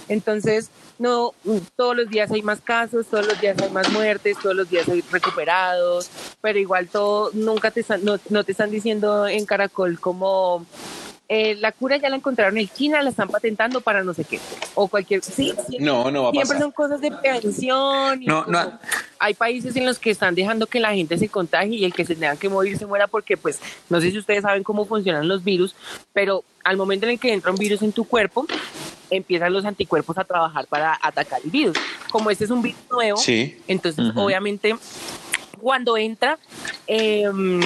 [0.08, 1.34] Entonces, no,
[1.76, 4.88] todos los días hay más casos, todos los días hay más muertes, todos los días
[4.88, 6.08] hay recuperados,
[6.40, 10.64] pero igual todo, nunca te están, no, no te están diciendo en Caracol como
[11.34, 14.38] eh, la cura ya la encontraron en China, la están patentando para no sé qué,
[14.74, 16.62] o cualquier, sí, sí, No, no va a siempre pasar.
[16.62, 18.22] son cosas de prevención.
[18.22, 18.78] y No, no.
[19.18, 22.04] Hay países en los que están dejando que la gente se contagie y el que
[22.04, 25.26] se tenga que morir se muera porque, pues, no sé si ustedes saben cómo funcionan
[25.26, 25.74] los virus,
[26.12, 28.46] pero al momento en el que entra un virus en tu cuerpo,
[29.08, 31.78] empiezan los anticuerpos a trabajar para atacar el virus.
[32.10, 33.56] Como este es un virus nuevo, Sí.
[33.68, 34.76] entonces obviamente
[35.62, 36.38] cuando entra,
[36.88, 37.60] em,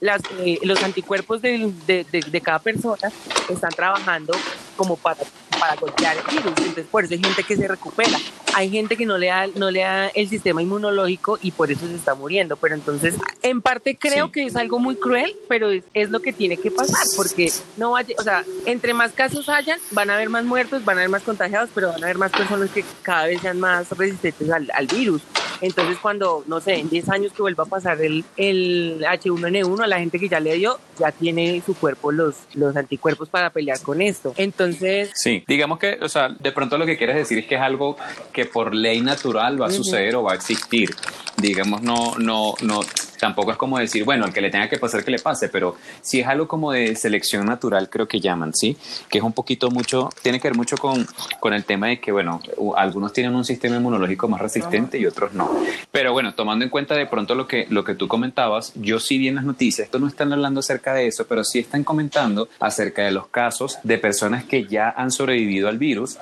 [0.00, 3.10] las, eh, los anticuerpos del- de, de- de cada persona
[3.48, 4.32] están trabajando
[4.76, 5.18] como para,
[5.58, 6.52] para golpear el virus.
[6.58, 8.18] Entonces, por eso hay gente que se recupera.
[8.54, 11.86] Hay gente que no le, da, no le da el sistema inmunológico y por eso
[11.86, 12.56] se está muriendo.
[12.56, 14.32] Pero entonces, en parte creo Sí.
[14.32, 17.92] que es algo muy cruel, pero es, es lo que tiene que pasar, porque no
[17.92, 21.10] vaya, o sea, entre más casos hayan, van a haber más muertos, van a haber
[21.10, 24.68] más contagiados, pero van a haber más personas que cada vez sean más resistentes al,
[24.74, 25.22] al virus.
[25.60, 29.86] Entonces cuando, no sé, en 10 años que vuelva a pasar el, el H1N1, a
[29.88, 33.80] la gente que ya le dio, ya tiene su cuerpo los, los anticuerpos para pelear
[33.82, 34.34] con esto.
[34.36, 37.60] Entonces, Sí, digamos que, o sea, de pronto lo que quieres decir es que es
[37.60, 37.96] algo
[38.32, 40.94] que por ley natural va a suceder o va a existir.
[41.38, 42.80] Digamos, no, no, no,
[43.18, 45.76] tampoco es como decir, bueno, el que le tenga que pasar que le pase, pero
[46.00, 48.76] sí es algo como de selección natural, creo que llaman, ¿sí?
[49.08, 51.06] Que es un poquito mucho, tiene que ver mucho con,
[51.40, 52.40] con el tema de que, bueno,
[52.76, 55.50] algunos tienen un sistema inmunológico más resistente y otros no.
[55.90, 59.18] Pero bueno, tomando en cuenta de pronto lo que, lo que tú comentabas, yo sí
[59.18, 62.48] vi en las noticias, esto no están hablando acerca de eso, pero sí están comentando
[62.60, 66.18] acerca de los casos de personas que ya han sobrevivido al virus.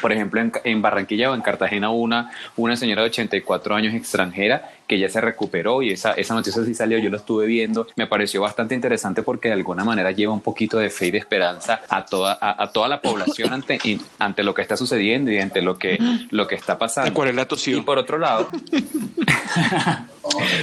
[0.00, 4.70] Por ejemplo, en, en Barranquilla o en Cartagena, una, una señora de 84 años extranjera
[4.88, 8.06] que ya se recuperó y esa, esa noticia sí salió, yo lo estuve viendo, me
[8.06, 11.80] pareció bastante interesante porque de alguna manera lleva un poquito de fe y de esperanza
[11.88, 15.38] a toda, a, a toda la población ante, y- ante lo que está sucediendo y
[15.38, 15.98] ante lo que,
[16.30, 17.12] lo que está pasando.
[17.14, 17.84] ¿Cuál es la Y tosió?
[17.84, 18.48] por otro lado,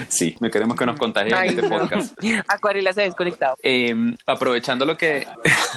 [0.09, 1.69] sí, me queremos que nos contagien en ay, este no.
[1.69, 2.17] podcast.
[2.47, 3.55] Acuarela se ha desconectado.
[3.63, 5.27] Eh, aprovechando lo que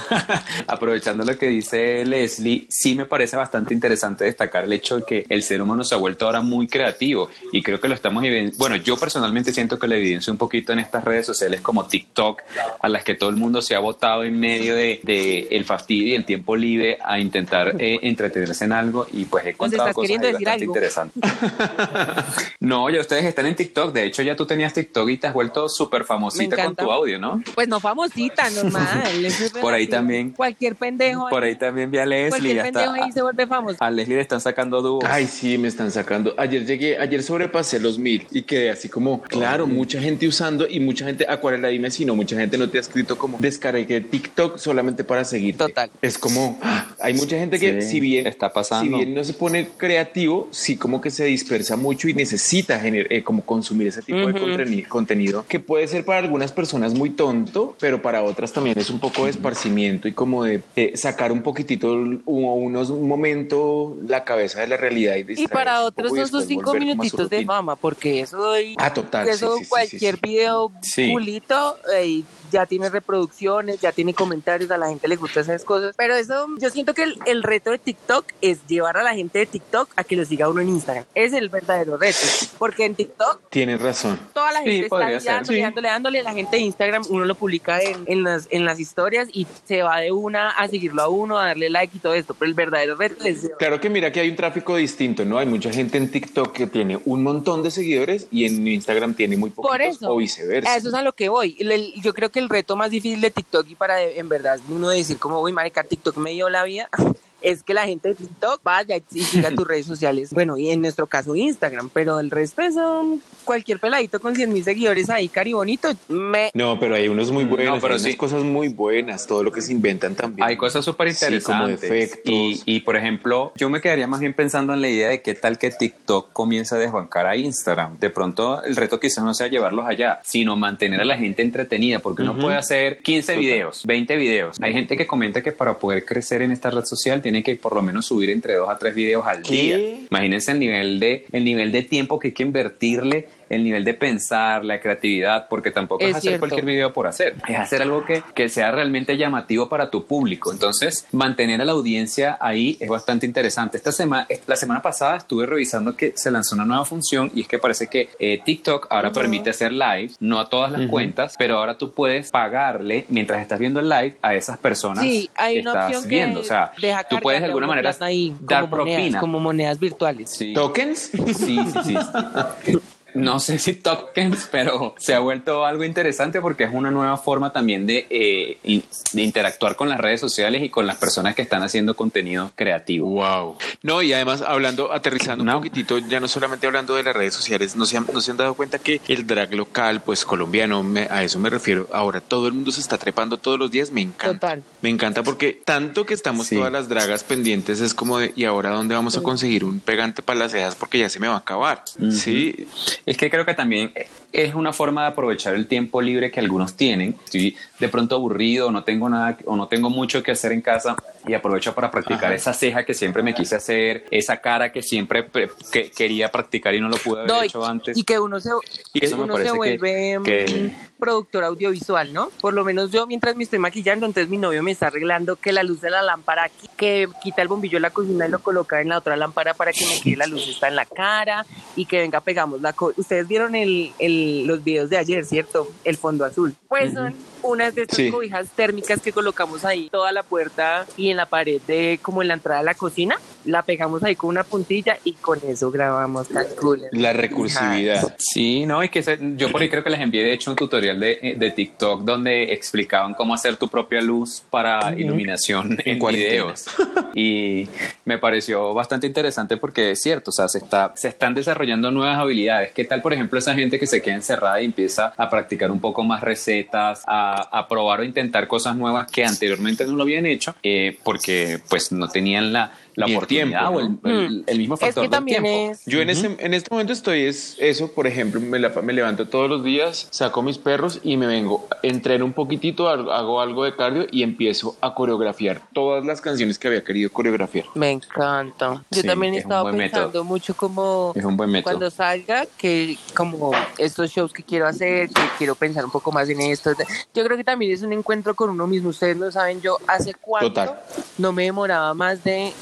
[0.67, 5.25] aprovechando lo que dice Leslie, sí me parece bastante interesante destacar el hecho de que
[5.29, 8.23] el ser humano se ha vuelto ahora muy creativo y creo que lo estamos
[8.57, 12.41] bueno, yo personalmente siento que lo evidencio un poquito en estas redes sociales como TikTok,
[12.79, 16.13] a las que todo el mundo se ha votado en medio de, de el fastidio
[16.13, 19.95] y el tiempo libre a intentar eh, entretenerse en algo y pues he encontrado estás
[19.95, 20.73] cosas queriendo ahí decir bastante algo?
[20.73, 22.53] interesantes.
[22.59, 25.33] no, ya ustedes están en TikTok, de hecho ya tú tenías TikTok y te has
[25.33, 27.41] vuelto súper famosita con tu audio, ¿no?
[27.53, 29.03] Pues no famosita, normal.
[29.61, 30.31] Por ahí también.
[30.31, 31.29] Cualquier pendejo.
[31.29, 32.29] Por ahí también vi a Leslie.
[32.29, 33.77] cualquier pendejo ahí se vuelve famoso.
[33.79, 35.03] a Leslie le están sacando dúos.
[35.07, 36.33] Ay, sí, me están sacando.
[36.37, 40.79] Ayer llegué, ayer sobrepasé los mil y quedé así como, claro, mucha gente usando y
[40.79, 44.57] mucha gente, Acuarela, dime si no, mucha gente no te ha escrito como descargué TikTok
[44.57, 45.57] solamente para seguir.
[45.57, 45.89] Total.
[46.01, 46.87] Es como, ¡ah!
[46.99, 48.97] hay mucha gente que Sí, si bien está pasando.
[48.97, 53.07] si bien no se pone creativo, sí como que se dispersa mucho y necesita gener-
[53.09, 54.37] eh, como consumir ese tipo de Ujú.
[54.39, 58.89] conteni- contenido que puede ser para algunas personas muy tonto, pero para otras también es
[58.89, 63.97] un poco de esparcimiento y como de eh, sacar un poquitito u- unos un momento
[64.05, 67.45] la cabeza de la realidad y Y para otros y son sus cinco minutitos de
[67.45, 68.75] fama, porque eso doy.
[68.77, 69.27] Ah, total.
[69.29, 70.21] eso sí, sí, cualquier sí.
[70.21, 71.11] video Sí.
[71.11, 75.93] pulito eh, ya tiene reproducciones, ya tiene comentarios, a la gente le gusta esas cosas.
[75.97, 79.39] Pero eso, yo siento que el, el reto de TikTok es llevar a la gente
[79.39, 81.05] de TikTok a que lo siga uno en Instagram.
[81.15, 82.17] Es el verdadero reto.
[82.57, 84.17] Porque en TikTok Tienes razón.
[84.33, 85.61] toda la Sí, gente podría está dándole, sí.
[85.63, 86.23] dándole, dándole.
[86.23, 89.81] La gente de Instagram, uno lo publica en, en las, en las historias y se
[89.81, 92.33] va de una a seguirlo a uno, a darle like y todo esto.
[92.33, 95.37] Pero el verdadero reto es Claro que mira que hay un tráfico distinto, ¿no?
[95.37, 99.37] Hay mucha gente en TikTok que tiene un montón de seguidores y en Instagram tiene
[99.37, 100.11] muy poquitos Por eso.
[100.13, 100.71] o viceversa.
[100.73, 101.57] A eso es a lo que voy.
[102.01, 105.17] Yo creo que el reto más difícil de TikTok y para en verdad uno decir
[105.17, 106.89] como, uy, marica, TikTok me dio la vida,
[107.43, 110.31] es que la gente de TikTok vaya y siga tus redes sociales.
[110.31, 114.51] Bueno, y en nuestro caso Instagram, pero el resto es um, cualquier peladito con 100
[114.53, 116.49] mil seguidores ahí, cari bonito, me...
[116.53, 118.17] No, pero hay unos muy No, buenos, pero hay unas sí.
[118.17, 120.47] cosas muy buenas, todo lo que se inventan también.
[120.47, 121.83] Hay cosas súper Sí, como interesantes.
[121.83, 122.21] efectos.
[122.33, 125.33] y, y, por ejemplo, yo me quedaría más bien pensando en la idea de qué
[125.35, 127.99] tal que TikTok comienza a desbancar a Instagram.
[127.99, 131.99] De pronto, el reto quizás no sea llevarlos allá, sino mantener a la gente entretenida,
[131.99, 132.41] porque uno Ujú.
[132.41, 133.39] puede hacer 15 Total.
[133.39, 134.57] videos, 20 videos.
[134.61, 137.73] Hay gente que comenta que para poder crecer en esta red social tiene que por
[137.73, 139.53] lo menos subir entre dos a tres videos al ¿Qué?
[139.53, 139.79] día.
[140.11, 143.93] Imagínense el nivel de el nivel de tiempo que hay que invertirle, el nivel de
[143.93, 146.39] pensar, la creatividad, porque tampoco es, Es hacer cierto.
[146.39, 150.51] cualquier video por hacer, es hacer algo que, que sea realmente llamativo para tu público.
[150.51, 153.77] Entonces, mantener a la audiencia ahí es bastante interesante.
[153.77, 157.47] Esta semana, la semana pasada estuve revisando que se lanzó una nueva función y es
[157.47, 160.89] que parece que eh, TikTok ahora permite hacer live, no a todas las Ujú.
[160.91, 165.29] cuentas, pero ahora tú puedes pagarle mientras estás viendo el live a esas personas Sí,
[165.35, 166.39] hay que una estás opción que viendo.
[166.39, 169.19] O sea, deja tú puedes de alguna manera ahí, dar como monedas, propina.
[169.19, 170.29] como monedas virtuales.
[170.29, 170.53] Sí.
[170.53, 171.11] ¿Tokens?
[171.35, 171.97] Sí, sí, sí.
[173.15, 177.51] No sé si tokens, pero se ha vuelto algo interesante porque es una nueva forma
[177.53, 178.81] también de, eh,
[179.13, 183.09] de interactuar con las redes sociales y con las personas que están haciendo contenido creativo.
[183.09, 183.57] Wow.
[183.81, 185.53] No, y además hablando, aterrizando No.
[185.53, 188.31] un poquitito, ya no solamente hablando de las redes sociales, no se han, no se
[188.31, 191.87] han dado cuenta que el drag local, pues colombiano, me- a eso me refiero.
[191.93, 194.33] Ahora todo el mundo se está trepando todos los días, me encanta.
[194.49, 194.63] Total.
[194.81, 196.55] Me encanta porque tanto que estamos Sí.
[196.55, 200.21] todas las dragas pendientes es como de, ¿y ahora dónde vamos a conseguir un pegante
[200.21, 200.75] para las cejas?
[200.75, 201.83] Porque ya se me va a acabar.
[202.11, 202.67] Sí,
[203.05, 203.91] Es que creo que también
[204.31, 207.15] es una forma de aprovechar el tiempo libre que algunos tienen.
[207.25, 210.95] Estoy de pronto aburrido, no tengo nada o no tengo mucho que hacer en casa
[211.27, 212.35] y aprovecho para practicar Ajá.
[212.35, 216.73] esa ceja que siempre me quise hacer, esa cara que siempre pre- que quería practicar
[216.75, 217.97] y no lo pude haber No, hecho antes.
[217.97, 218.51] Y que uno se,
[218.93, 220.71] Y eso me uno parece se vuelve, mm, que-
[221.03, 222.29] productor audiovisual, ¿no?
[222.39, 225.51] Por lo menos yo mientras me estoy maquillando, entonces mi novio me está arreglando que
[225.51, 228.39] la luz de la lámpara aquí, que quita el bombillo de la cocina y lo
[228.39, 231.45] coloca en la otra lámpara para que me quede la luz está en la cara
[231.75, 235.67] y que venga pegamos la co ustedes vieron el, el, los videos de ayer, ¿cierto?
[235.83, 236.55] El fondo azul.
[236.69, 237.13] Pues son
[237.43, 238.09] unas de estas Sí.
[238.11, 242.27] cobijas térmicas que colocamos ahí toda la puerta y en la pared de como en
[242.29, 246.27] la entrada de la cocina, la pegamos ahí con una puntilla y con eso grabamos
[246.29, 246.89] calculen.
[246.91, 248.15] La recursividad.
[248.17, 250.55] Sí, no, es que se- yo por ahí creo que les envié de hecho un
[250.55, 256.65] tutorial de, de TikTok donde explicaban cómo hacer tu propia luz para iluminación en videos.
[257.13, 257.67] Y
[258.05, 262.17] me pareció bastante interesante porque es cierto, o sea, se, está, se están desarrollando nuevas
[262.17, 262.71] habilidades.
[262.71, 265.79] ¿Qué tal, por ejemplo, esa gente que se queda encerrada y empieza a practicar un
[265.81, 270.25] poco más recetas, a, a probar o intentar cosas nuevas que anteriormente no lo habían
[270.25, 274.75] hecho eh, porque pues no tenían la, la oportunidad tiempo, o el, el- el mismo
[274.75, 275.71] Es factor que del también tiempo?
[275.73, 275.85] es...
[275.85, 279.27] Yo en, ese, en este momento estoy, es eso, por ejemplo, me, la- me levanto
[279.27, 283.75] todos los días, saco mis perros y me vengo, entreno un poquitito, hago algo de
[283.75, 287.65] cardio y empiezo a coreografiar todas las canciones que había querido coreografiar.
[287.75, 288.83] Me encanta.
[288.91, 290.23] Yo Sí, también he es estado pensando método.
[290.23, 291.71] mucho como Es un buen método.
[291.73, 296.29] cuando salga, que como estos shows que quiero hacer, que quiero pensar un poco más
[296.29, 296.71] en esto.
[297.13, 298.89] Yo creo que también es un encuentro con uno mismo.
[298.89, 300.79] Ustedes no saben, yo hace cuánto Total.
[301.17, 302.53] no me demoraba más de,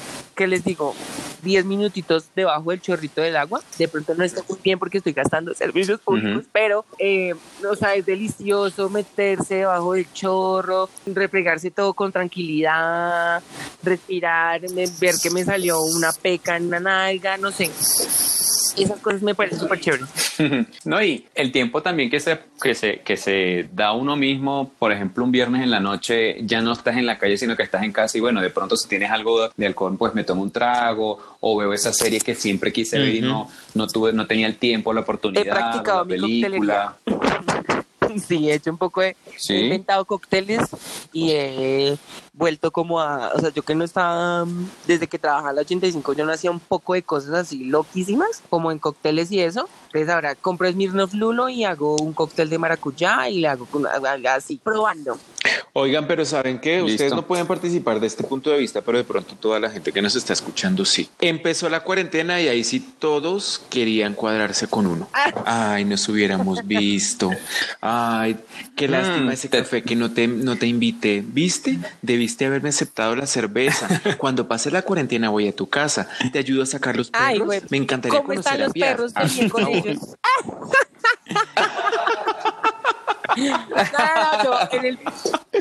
[0.42, 0.92] ¿qué les digo?
[1.42, 3.62] 10 minutitos debajo del chorrito del agua.
[3.78, 7.34] De pronto no está muy bien porque estoy gastando servicios públicos, pero, eh,
[7.68, 13.40] o sea, es delicioso meterse debajo del chorro, replegarse todo con tranquilidad,
[13.84, 17.70] respirar, ver que me salió una peca en una nalga, no sé.
[18.76, 20.08] Esas cosas me parecen súper chéveres.
[20.84, 24.92] No, y el tiempo también que se, que, se, que se da uno mismo, por
[24.92, 27.82] ejemplo, un viernes en la noche, ya no estás en la calle, sino que estás
[27.82, 30.50] en casa y bueno, de pronto si tienes algo de alcohol, pues me tomo un
[30.50, 34.46] trago o veo esa serie que siempre quise ver y no, no, tuve, no tenía
[34.46, 36.96] el tiempo, la oportunidad, He practicado la mi película.
[38.26, 39.16] Sí, he hecho un poco de...
[39.36, 39.54] Sí.
[39.54, 40.62] He inventado cócteles
[41.12, 41.98] y he
[42.32, 43.32] vuelto como a...
[43.34, 44.46] O sea, yo que no estaba...
[44.86, 48.42] Desde que trabajaba en la 85 yo no hacía un poco de cosas así loquísimas,
[48.48, 49.68] como en cócteles y eso.
[49.86, 53.66] Entonces ahora compro Smirnoff Lulo y hago un cóctel de maracuyá y le hago
[54.28, 55.18] así, probando.
[55.72, 56.76] Oigan, pero ¿saben qué?
[56.78, 56.92] Listo.
[56.92, 59.92] Ustedes no pueden participar de este punto de vista, pero de pronto toda la gente
[59.92, 61.08] que nos está escuchando sí.
[61.20, 65.08] Empezó la cuarentena y ahí sí todos querían cuadrarse con uno.
[65.46, 67.30] Ay, nos hubiéramos visto.
[67.80, 68.36] Ay,
[68.76, 71.22] qué lástima Mm, ese te- café que no te, no te invité.
[71.26, 71.78] ¿Viste?
[72.02, 73.88] Debiste haberme aceptado la cerveza.
[74.18, 76.08] Cuando pase la cuarentena voy a tu casa.
[76.32, 77.48] Te ayudo a sacar los perros.
[77.50, 77.60] Ay.
[77.70, 78.96] Me encantaría ¿Cómo están conocer a los Piar.
[78.96, 79.12] perros
[79.52, 79.98] con ellos?
[83.36, 84.98] No, no, no, en el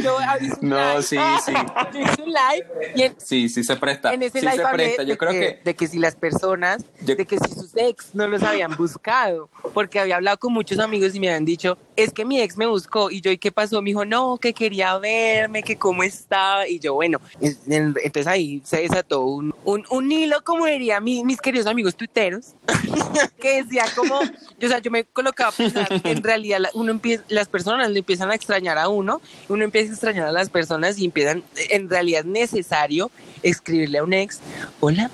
[0.02, 1.04] yo hice un No, live.
[1.04, 1.54] sí, sí.
[1.94, 4.14] Yo hice un live y en, Sí, sí se presta.
[4.14, 5.04] en ese sí live se presta.
[5.04, 8.16] Yo creo que, que de que si las personas, Yo- de que si sus ex
[8.16, 12.12] no los habían buscado, porque había hablado con muchos amigos y me habían dicho, es
[12.14, 13.82] que mi ex me buscó y yo, ¿y qué pasó?
[13.82, 18.28] Me dijo, no, que quería verme, que cómo estaba y yo, bueno, es- en- entonces
[18.28, 22.54] ahí se desató un, un, un hilo, como diría mi- mis queridos amigos tuiteros,
[23.42, 24.22] que decía como,
[24.58, 28.00] yo, o sea, yo me colocaba a pensar, en realidad uno empieza, las personas le
[28.00, 31.90] empiezan a extrañar a uno, uno empieza a extrañar a las personas y empiezan, en
[31.90, 33.12] realidad es necesario
[33.44, 34.40] escribirle a un ex,
[34.80, 35.10] hola,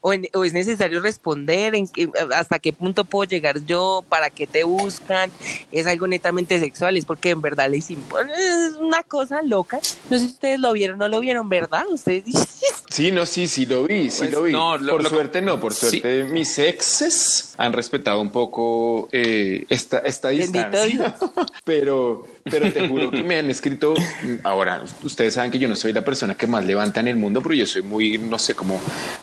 [0.00, 1.88] o, en- o es necesario responder en
[2.34, 5.30] hasta qué punto puedo llegar yo, para qué te buscan,
[5.72, 10.18] es algo netamente sexual, es porque en verdad les impone, es una cosa loca, no
[10.18, 11.84] sé si ustedes lo vieron o no lo vieron, ¿verdad?
[11.90, 12.24] Ustedes
[12.90, 14.52] Sí, no, sí, sí lo vi, sí Pues, lo vi.
[14.52, 16.00] no, lo- por lo- suerte no, por Sí.
[16.00, 21.14] suerte mis exes han respetado un poco eh, esta, esta distancia.
[21.64, 23.94] pero, pero te juro que me han escrito.
[24.42, 27.42] Ahora, ustedes saben que yo no soy la persona que más levanta en el mundo,
[27.42, 28.80] pero yo soy muy, no sé, como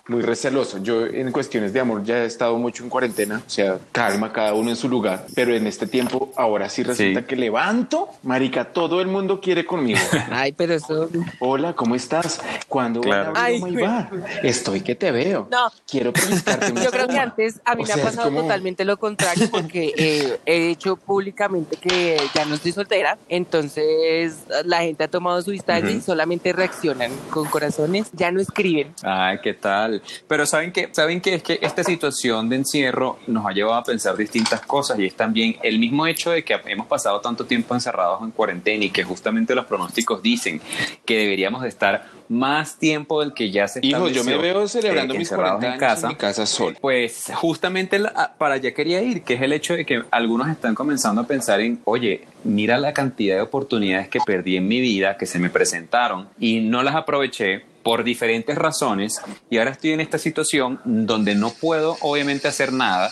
[0.08, 0.82] muy receloso.
[0.84, 4.54] Yo en cuestiones de amor ya he estado mucho en cuarentena, o sea, calma, cada
[4.54, 5.26] uno en su lugar.
[5.36, 7.26] Pero en este tiempo, ahora sí resulta Sí.
[7.26, 10.00] que levanto, marica, todo el mundo quiere conmigo.
[10.32, 11.10] Ay, pero eso...
[11.40, 12.42] Hola, ¿cómo estás?
[12.68, 13.34] ¿Cuándo Claro.
[13.34, 14.10] van a abrir Ay, My Bar?
[14.44, 15.48] Estoy que te veo.
[15.52, 15.72] No.
[15.90, 18.84] Quiero una Yo creo que antes a mí O me sea, ha pasado como- totalmente
[18.86, 25.04] lo contrario porque eh, he dicho públicamente que ya no estoy soltera, entonces la gente
[25.04, 28.94] ha tomado su distancia y solamente reaccionan con corazones, ya no escriben.
[29.04, 30.02] Ay, ¿qué tal?
[30.28, 33.84] Pero saben que saben que es que esta situación de encierro nos ha llevado a
[33.84, 37.74] pensar distintas cosas y es también el mismo hecho de que hemos pasado tanto tiempo
[37.74, 40.62] encerrados en cuarentena y que justamente los pronósticos dicen
[41.06, 45.14] que deberíamos de estar más tiempo del que ya se Hijos, yo me veo celebrando
[45.14, 46.08] eh, mis encerrados 40 en casa.
[46.08, 46.78] en mi casa solo.
[46.82, 50.50] Pues justamente la- a- para allá quería ir, que es el hecho de que algunos
[50.50, 54.82] están comenzando a pensar en, oye, mira la cantidad de oportunidades que perdí en mi
[54.82, 59.92] vida, que se me presentaron y no las aproveché por diferentes razones y ahora estoy
[59.92, 63.12] en esta situación donde no puedo obviamente hacer nada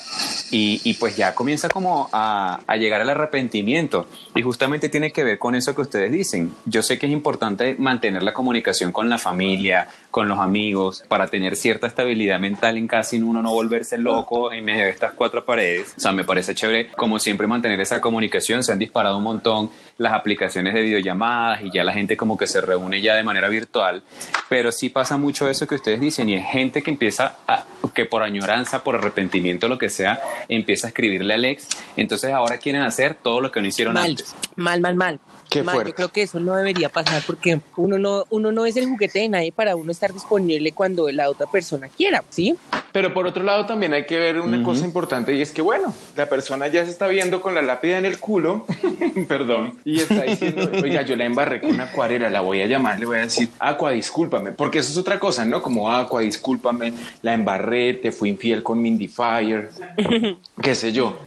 [0.52, 5.24] y, y pues ya comienza como a, a llegar al arrepentimiento y justamente tiene que
[5.24, 6.54] ver con eso que ustedes dicen.
[6.66, 11.28] Yo sé que es importante mantener la comunicación con la familia, con los amigos, para
[11.28, 15.12] tener cierta estabilidad mental en casa y uno no volverse loco en medio de estas
[15.12, 15.94] cuatro paredes.
[15.98, 18.64] O sea, me parece chévere, como siempre, mantener esa comunicación.
[18.64, 22.48] Se han disparado un montón las aplicaciones de videollamadas y ya la gente como que
[22.48, 24.04] se reúne ya de manera virtual.
[24.48, 28.06] Pero sí pasa mucho eso que ustedes dicen y es gente que empieza a, que
[28.06, 31.68] por añoranza, por arrepentimiento, lo que sea, empieza a escribirle al ex.
[31.98, 34.34] Entonces ahora quieren hacer todo lo que no hicieron Mal, antes.
[34.56, 35.20] mal, mal, mal.
[35.50, 35.92] Qué Mal, fuerte.
[35.92, 39.20] Yo creo que eso no debería pasar porque uno no, uno no es el juguete
[39.20, 42.56] de nadie para uno estar disponible cuando la otra persona quiera, ¿sí?
[42.92, 45.94] Pero por otro lado también hay que ver una cosa importante y es que bueno,
[46.16, 48.66] la persona ya se está viendo con la lápida en el culo,
[49.28, 53.00] perdón, y está diciendo, oiga, yo la embarré con una acuarela, la voy a llamar,
[53.00, 55.62] le voy a decir, Aqua, discúlpame, porque eso es otra cosa, ¿no?
[55.62, 59.70] Como Aqua, discúlpame, la embarré, te fui infiel con Mindy Fire,
[60.62, 61.20] qué sé yo.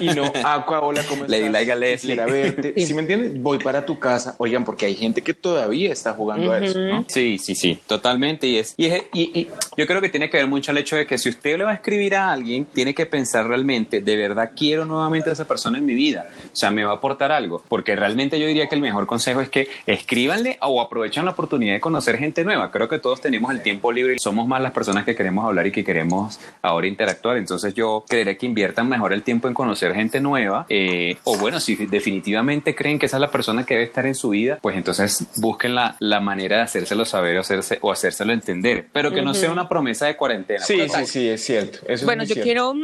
[0.00, 1.40] Y no, Aqua, hola, ¿cómo estás?
[1.40, 1.94] Lady.
[1.94, 2.74] Quisiera verte.
[2.76, 3.40] ¿Sí me entiendes?
[3.40, 4.34] Voy para tu casa.
[4.38, 7.04] Oigan, porque hay gente que todavía está jugando a eso, ¿no?
[7.08, 8.46] Sí, sí, sí, totalmente.
[8.46, 10.96] Y, es, y, es- y- y yo creo que tiene que ver mucho el hecho
[10.96, 14.16] de que si usted le va a escribir a alguien, tiene que pensar realmente, de
[14.16, 16.28] verdad quiero nuevamente a esa persona en mi vida.
[16.52, 17.62] O sea, me va a aportar algo.
[17.68, 21.74] Porque realmente yo diría que el mejor consejo es que escríbanle o aprovechen la oportunidad
[21.74, 22.70] de conocer gente nueva.
[22.70, 25.66] Creo que todos tenemos el tiempo libre y somos más las personas que queremos hablar
[25.66, 27.36] y que queremos ahora interactuar.
[27.36, 30.66] Entonces yo creería que inviertan mejor el tiempo en conocer gente nueva.
[30.68, 34.14] eh, o bueno, si definitivamente creen que esa es la persona que debe estar en
[34.16, 38.32] su vida, pues entonces busquen la, la manera de hacérselo saber o, hacerse, o hacérselo
[38.32, 38.86] entender.
[38.92, 40.64] Pero que no sea una promesa de cuarentena.
[40.64, 41.06] Sí, Total.
[41.06, 41.78] sí, sí, es cierto.
[41.84, 42.44] Eso es Bueno, muy yo cierto.
[42.46, 42.74] quiero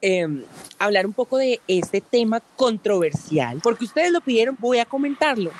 [0.00, 0.42] em,
[0.78, 5.50] hablar un poco de este tema controversial, porque ustedes lo pidieron, voy a comentarlo.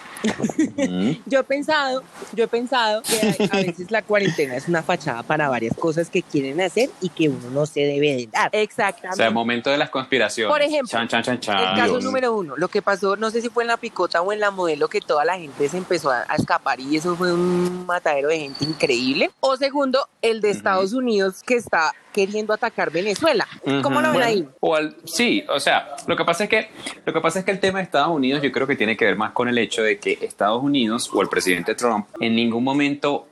[0.77, 1.11] Mm.
[1.27, 2.03] Yo he pensado,
[2.35, 6.11] yo he pensado que a, a veces la cuarentena es una fachada para varias cosas
[6.11, 8.51] que quieren hacer y que uno no se debe de dar.
[8.53, 9.17] O Exactamente.
[9.17, 10.53] sea, momento de las conspiraciones.
[10.53, 11.59] Por ejemplo, Chan, chan, chan, chan.
[11.59, 12.05] El caso Dios.
[12.05, 14.51] número uno, lo que pasó, no sé si fue en la picota o en la
[14.51, 18.29] modelo, que toda la gente se empezó a, a escapar y eso fue un matadero
[18.29, 19.31] de gente increíble.
[19.41, 23.47] O segundo, el de Estados Unidos que está queriendo atacar Venezuela.
[23.83, 24.49] ¿Cómo lo ven Bueno, ahí?
[24.61, 26.69] O al- sí, o sea, lo que pasa es que
[27.05, 29.05] lo que pasa es que el tema de Estados Unidos yo creo que tiene que
[29.05, 32.65] ver más con el hecho de que Estados Unidos o el presidente Trump en ningún
[32.65, 33.29] momento,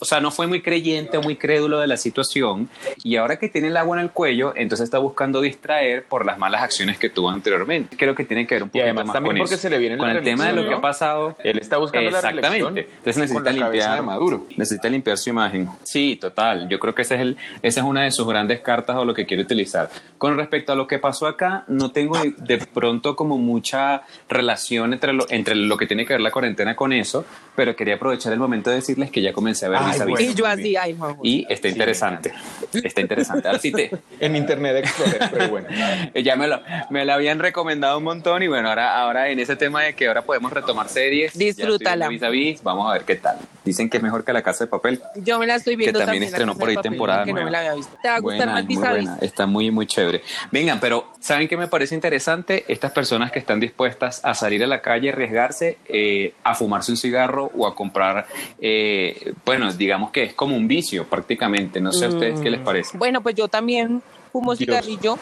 [0.00, 2.68] o sea, no fue muy creyente o muy crédulo de la situación
[3.02, 6.36] y ahora que tiene el agua en el cuello, entonces está buscando distraer por las
[6.38, 7.96] malas acciones que tuvo anteriormente.
[7.96, 9.62] Creo que tiene que ver un poco más también con porque eso.
[9.62, 10.82] se le viene con la el tema de lo reelección, que ha ¿no?
[10.82, 11.36] pasado.
[11.42, 12.48] Él está buscando la Exactamente.
[12.58, 14.46] reelección Entonces necesita la limpiar Maduro.
[14.56, 15.68] Necesita limpiar su imagen.
[15.84, 16.68] Sí, total.
[16.68, 19.14] Yo creo que ese es el, esa es una de sus grandes cartas o lo
[19.14, 19.90] que quiere utilizar.
[20.18, 25.12] Con respecto a lo que pasó acá, no tengo de, pronto como mucha relación entre
[25.12, 28.38] lo, entre lo que tiene que ver la cuarentena con eso, pero quería aprovechar el
[28.38, 30.14] momento de decirles que ya comencé a ver Ay, mis bueno.
[30.16, 30.34] avisos.
[30.34, 31.20] y yo así, ay, Juanjo.
[31.22, 32.32] Y está interesante.
[32.72, 33.48] Está interesante.
[33.48, 33.90] Ahora sí te,
[34.20, 35.68] En Internet Explorer, pero bueno.
[36.24, 36.60] ya me lo,
[36.90, 40.08] me lo habían recomendado un montón y bueno, ahora, ahora en ese tema de que
[40.08, 41.36] ahora podemos retomar series.
[41.38, 42.08] Disfrútala.
[42.08, 43.38] Vis a vis, vamos a ver qué tal.
[43.64, 45.00] Dicen que es mejor que la casa de papel.
[45.16, 47.36] Yo me la estoy viendo que también La estrenó por ahí Papel, temporada Que no
[47.36, 47.50] me nueva.
[47.50, 47.96] la había visto.
[48.08, 49.04] ¿Te va a gustar Buena, más muy Vis a Vis?
[49.06, 49.18] buena.
[49.20, 50.22] Está muy, muy chévere.
[50.50, 52.64] Vengan, pero ¿saben qué me parece interesante?
[52.68, 56.96] Estas personas que están dispuestas a salir a la calle, arriesgarse, eh, a fumarse un
[56.96, 58.26] cigarro o a comprar,
[58.60, 61.80] eh, bueno, digamos que es como un vicio prácticamente.
[61.80, 62.96] No sé a ustedes qué les parece.
[62.96, 64.02] Bueno, pues yo también
[64.32, 64.58] fumo Dios.
[64.58, 65.16] cigarrillo,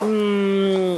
[0.00, 0.96] mm,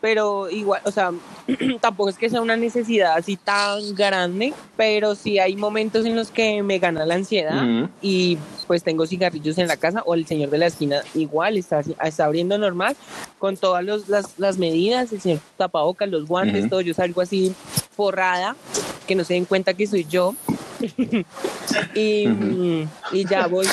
[0.00, 1.10] pero igual, o sea,
[1.80, 6.30] tampoco es que sea una necesidad así tan grande, pero sí hay momentos en los
[6.30, 7.88] que me gana la ansiedad Ujú.
[8.00, 11.80] y pues tengo cigarrillos en la casa o el señor de la esquina igual está,
[12.04, 12.96] está abriendo normal
[13.38, 16.70] con todas los- las, las medidas, el señor tapabocas, los guantes, Ujú.
[16.70, 17.54] todo, yo salgo así
[17.96, 18.56] forrada,
[19.06, 20.34] que no se den cuenta que soy yo.
[21.94, 23.66] Y, mm, y ya voy.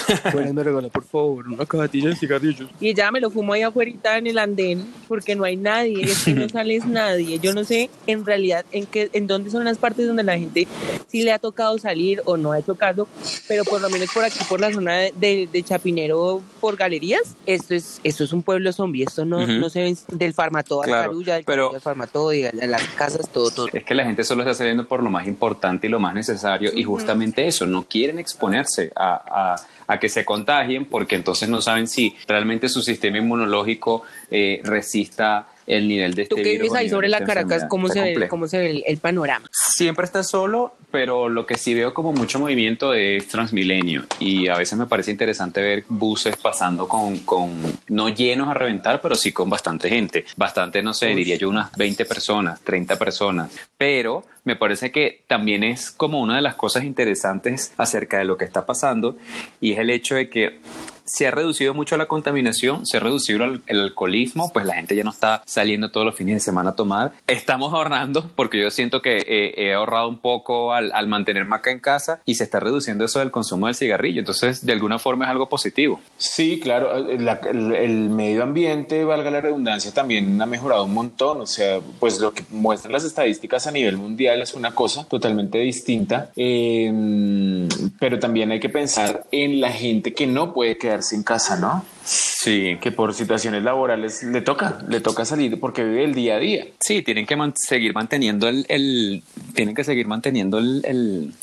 [0.53, 2.69] me regala, por favor, una cajetilla de cigarrillos.
[2.79, 6.25] Y ya me lo fumo ahí afuera en el andén, porque no hay nadie, es
[6.25, 7.39] que no sales nadie.
[7.39, 10.67] Yo no sé en realidad en qué, en dónde son las partes donde la gente
[11.07, 13.07] sí le ha tocado salir o no ha hecho caso,
[13.47, 17.73] pero por lo menos por aquí, por la zona de, de- Chapinero, por galerías, esto
[17.75, 19.51] es, esto es un pueblo zombie, esto no, Ujú.
[19.53, 23.29] no se ve del Farmatodo a la Claro, Carulla, del pero- al Farmatodo las casas,
[23.29, 23.67] todo, todo.
[23.73, 26.71] Es que la gente solo está saliendo por lo más importante y lo más necesario
[26.73, 29.55] y justamente eso, no quieren exponerse a,
[29.87, 35.47] a- que se contagien porque entonces no saben si realmente su sistema inmunológico eh, resista
[35.67, 37.65] el nivel de este Tú que virus vives o ahí sobre la Caracas.
[37.69, 38.27] ¿cómo se, ve.
[38.27, 39.47] ¿cómo se ve el, el panorama?
[39.51, 44.57] Siempre está solo, pero lo que sí veo como mucho movimiento es Transmilenio y a
[44.57, 47.51] veces me parece interesante ver buses pasando con, con
[47.89, 50.25] no llenos a reventar, pero sí con bastante gente.
[50.37, 53.51] Bastante, no sé, diría yo unas 20 personas, 30 personas.
[53.77, 58.37] Pero me parece que también es como una de las cosas interesantes acerca de lo
[58.37, 59.17] que está pasando
[59.59, 60.59] y es el hecho de que
[61.07, 64.95] se ha reducido mucho la contaminación, se ha reducido el, el alcoholismo, pues la gente
[64.95, 67.13] ya no está saliendo todos los fines de semana a tomar.
[67.25, 71.71] Estamos ahorrando, porque yo siento que eh, he ahorrado un poco al, al mantenerme acá
[71.71, 74.19] en casa y se está reduciendo eso del consumo del cigarrillo.
[74.19, 75.99] Entonces, de alguna forma es algo positivo.
[76.17, 81.41] Sí, claro, la- el, el medio ambiente, valga la redundancia, también ha mejorado un montón.
[81.41, 85.57] O sea, pues lo que muestran las estadísticas a nivel mundial es una cosa totalmente
[85.59, 86.31] distinta.
[86.35, 87.67] Eh,
[87.99, 91.85] pero también hay que pensar en la gente que no puede quedarse en casa, ¿no?
[92.03, 96.39] Sí, Que por situaciones laborales le toca, le toca salir porque vive el día a
[96.39, 96.65] día.
[96.79, 99.23] sí, tienen que man- seguir manteniendo el, el-
[99.53, 101.33] tienen que seguir manteniendo el, el-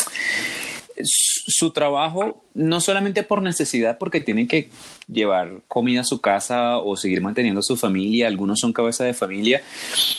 [1.05, 4.71] su trabajo, no solamente por necesidad, porque tienen que
[5.09, 9.13] llevar comida a su casa o seguir manteniendo a su familia, algunos son cabeza de
[9.13, 9.61] familia,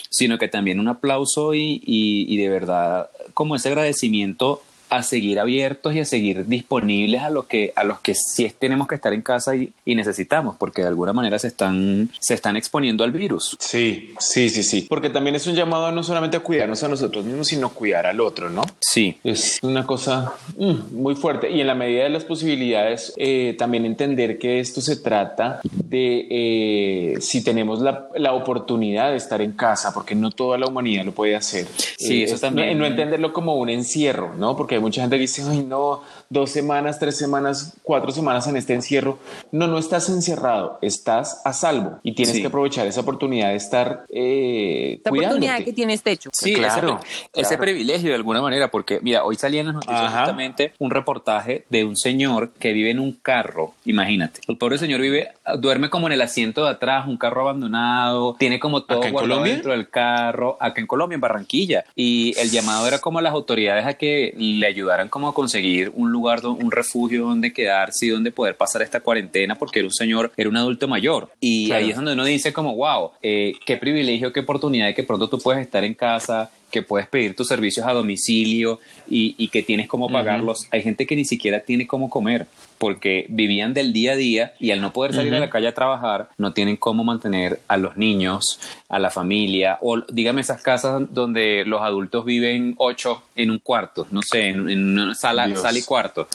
[0.09, 4.61] sino que también un aplauso y, y- y de verdad como ese agradecimiento
[4.97, 8.87] a seguir abiertos y a seguir disponibles a lo que a los que sí tenemos
[8.87, 12.55] que estar en casa y, y necesitamos porque de alguna manera se están se están
[12.57, 14.85] exponiendo al virus Sí, sí, sí, sí.
[14.89, 18.19] Porque también es un llamado no solamente a cuidarnos a nosotros mismos, sino cuidar al
[18.21, 18.63] otro, ¿no?
[18.79, 23.55] sí Es una cosa mm, muy fuerte y en la medida de las posibilidades eh,
[23.57, 29.41] también entender que esto se trata de eh, si tenemos la, la oportunidad de estar
[29.41, 31.67] en casa, porque no toda la humanidad lo puede hacer.
[31.97, 32.77] Sí, eso es- también.
[32.77, 34.55] No, no entenderlo como un encierro, ¿no?
[34.55, 38.57] Porque hay mucha gente que dice, ay, no, dos semanas, tres semanas, cuatro semanas en
[38.57, 39.17] este encierro.
[39.51, 42.41] No, no estás encerrado, estás a salvo y tienes Sí.
[42.41, 45.65] que aprovechar esa oportunidad de estar eh, Esta oportunidad cuidándote.
[45.65, 46.29] que tiene este hecho.
[46.33, 47.61] Sí, Claro, ese, ese claro.
[47.63, 50.19] privilegio de alguna manera, porque mira, hoy salía en las noticias Ajá.
[50.21, 54.41] justamente un reportaje de un señor que vive en un carro, imagínate.
[54.47, 55.29] El pobre señor vive,
[55.59, 59.13] duerme como en el asiento de atrás, un carro abandonado, tiene como todo ¿Acá en
[59.13, 59.53] guardado Colombia?
[59.53, 61.85] dentro del carro, acá en Colombia, en Barranquilla.
[61.95, 65.91] Y el llamado era como a las autoridades a que le ayudaran como a conseguir
[65.95, 69.93] un lugar, un refugio donde quedarse y donde poder pasar esta cuarentena, porque era un
[69.93, 71.29] señor, era un adulto mayor.
[71.39, 71.83] Y Claro.
[71.83, 75.29] ahí es donde uno dice como, wow, eh, qué privilegio, qué oportunidad de que pronto
[75.29, 79.63] tú puedes estar en casa, que puedes pedir tus servicios a domicilio y, y que
[79.63, 80.67] tienes cómo pagarlos.
[80.71, 82.47] Hay gente que ni siquiera tiene cómo comer
[82.77, 85.73] porque vivían del día a día y al no poder salir a la calle a
[85.73, 88.59] trabajar, no tienen cómo mantener a los niños,
[88.89, 94.05] a la familia, o dígame esas casas donde los adultos viven ocho en un cuarto,
[94.11, 95.61] no sé, en, en una sala, Dios.
[95.61, 96.27] sala y cuarto.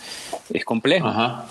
[0.49, 1.09] Es complejo.
[1.09, 1.45] Ajá.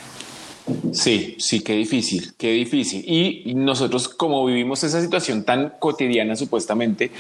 [0.94, 3.04] Sí, sí, qué difícil, qué difícil.
[3.08, 7.12] Y nosotros, como vivimos esa situación tan cotidiana, supuestamente,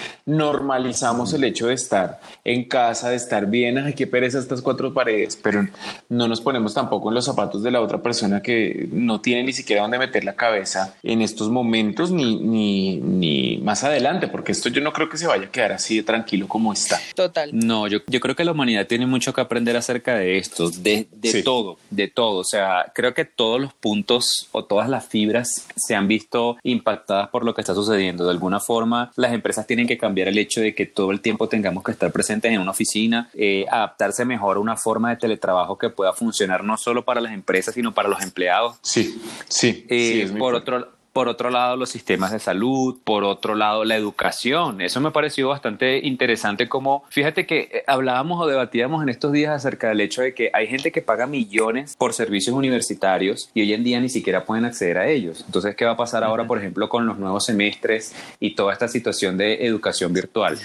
[0.50, 4.94] normalizamos el hecho de estar en casa, de estar bien, ay, qué pereza estas cuatro
[4.94, 5.68] paredes, pero
[6.10, 9.54] no nos ponemos tampoco en los zapatos de la otra persona que no tiene ni
[9.54, 14.70] siquiera dónde meter la cabeza en estos momentos ni, ni, ni más adelante, porque esto
[14.70, 17.00] yo no creo que se vaya a quedar así de tranquilo como está.
[17.16, 17.50] Total.
[17.54, 21.08] No, yo, yo creo que la humanidad tiene mucho que aprender acerca de esto, de,
[21.12, 21.44] de Sí.
[21.44, 22.38] todo, de todo.
[22.40, 27.30] O sea, creo que todos los puntos o todas las fibras se han visto impactadas
[27.30, 28.26] por lo que está sucediendo.
[28.26, 31.48] De alguna forma, las empresas tienen que cambiar el hecho de que todo el tiempo
[31.48, 35.78] tengamos que estar presentes en una oficina, eh, adaptarse mejor a una forma de teletrabajo
[35.78, 38.76] que pueda funcionar no solo para las empresas, sino para los empleados.
[38.82, 39.86] Sí, sí.
[39.88, 43.96] Eh, sí, por otro por otro lado, los sistemas de salud, por otro lado, la
[43.96, 44.82] educación.
[44.82, 49.54] Eso me pareció bastante interesante como, fíjate que eh, hablábamos o debatíamos en estos días
[49.54, 53.74] acerca del hecho de que hay gente que paga millones por servicios universitarios y hoy
[53.74, 55.44] en día ni siquiera pueden acceder a ellos.
[55.46, 58.88] Entonces, ¿qué va a pasar ahora, por ejemplo, con los nuevos semestres y toda esta
[58.88, 60.58] situación de educación virtual?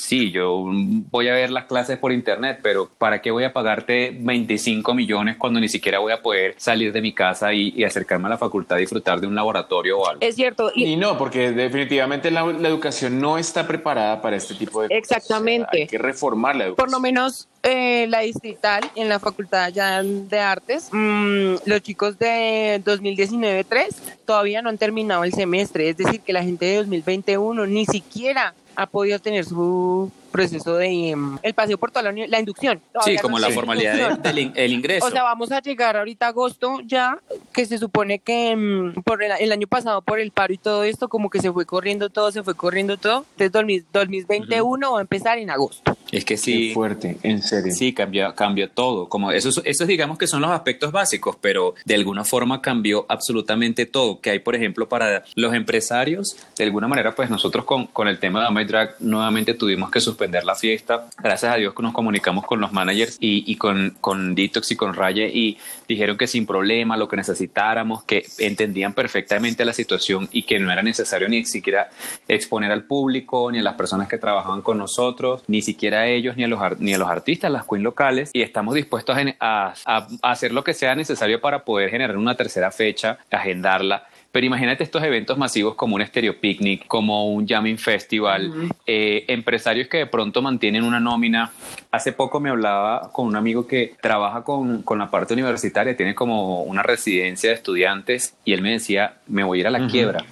[0.00, 0.64] Sí, yo
[1.10, 5.36] voy a ver las clases por internet, pero ¿para qué voy a pagarte 25 millones
[5.36, 8.38] cuando ni siquiera voy a poder salir de mi casa y, y acercarme a la
[8.38, 10.20] facultad a disfrutar de un laboratorio o algo?
[10.20, 10.70] Es cierto.
[10.74, 14.88] Y, Y no, porque definitivamente la, la educación no está preparada para este tipo de
[14.88, 14.98] cosas.
[14.98, 15.68] Exactamente.
[15.68, 16.86] O sea, hay que reformar la educación.
[16.86, 22.18] por lo menos eh, la distrital en la facultad ya de artes, mm, los chicos
[22.18, 23.88] de 2019-3
[24.26, 25.88] todavía no han terminado el semestre.
[25.88, 31.10] Es decir, que la gente de 2021 ni siquiera ha podido tener su proceso de
[31.10, 32.80] em, el paseo por toda la, la inducción.
[33.04, 35.06] Sí, como no la formalidad de- del el ingreso.
[35.06, 37.18] O sea, vamos a llegar ahorita a agosto ya,
[37.52, 40.82] que se supone que em, por el, el año pasado, por el paro y todo
[40.82, 43.24] esto, como que se fue corriendo todo, se fue corriendo todo.
[43.38, 45.96] Entonces, 2000 2021 va a empezar en agosto.
[46.10, 46.70] es que Qué sí.
[46.74, 47.72] fuerte, en serio.
[47.72, 49.08] Sí, cambió, cambió todo.
[49.08, 53.86] Como esos, esos digamos que son los aspectos básicos, pero de alguna forma cambió absolutamente
[53.86, 54.20] todo.
[54.20, 58.18] Que hay, por ejemplo, para los empresarios, de alguna manera, pues nosotros con, con el
[58.18, 61.08] tema de My Drag nuevamente tuvimos que suspender la fiesta.
[61.22, 64.94] Gracias a Dios que nos comunicamos con los managers y, con, con Detox y con
[64.94, 65.58] Raye y
[65.88, 70.72] dijeron que sin problema, lo que necesitáramos, que entendían perfectamente la situación y que no
[70.72, 71.90] era necesario ni siquiera
[72.28, 76.36] exponer al público, ni a las personas que trabajaban con nosotros, ni siquiera a ellos,
[76.36, 79.74] ni a los, ni a los artistas, las queen locales, y estamos dispuestos a
[80.22, 84.06] hacer lo que sea necesario para poder generar una tercera fecha, agendarla.
[84.34, 88.52] Pero imagínate estos eventos masivos como un Stereo Picnic, como un Jamming Festival,
[88.84, 91.52] eh, empresarios que de pronto mantienen una nómina.
[91.92, 96.16] Hace poco me hablaba con un amigo que trabaja con, con la parte universitaria, tiene
[96.16, 99.86] como una residencia de estudiantes y él me decía, me voy a ir a la
[99.86, 100.24] quiebra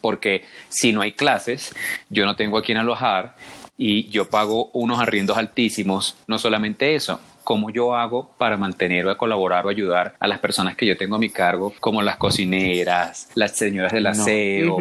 [0.00, 1.72] porque si no hay clases,
[2.10, 3.36] yo no tengo a quién alojar
[3.78, 6.16] y yo pago unos arriendos altísimos.
[6.26, 10.76] No solamente eso, cómo yo hago para mantener o colaborar o ayudar a las personas
[10.76, 14.76] que yo tengo a mi cargo, como las cocineras, las señoras del aseo.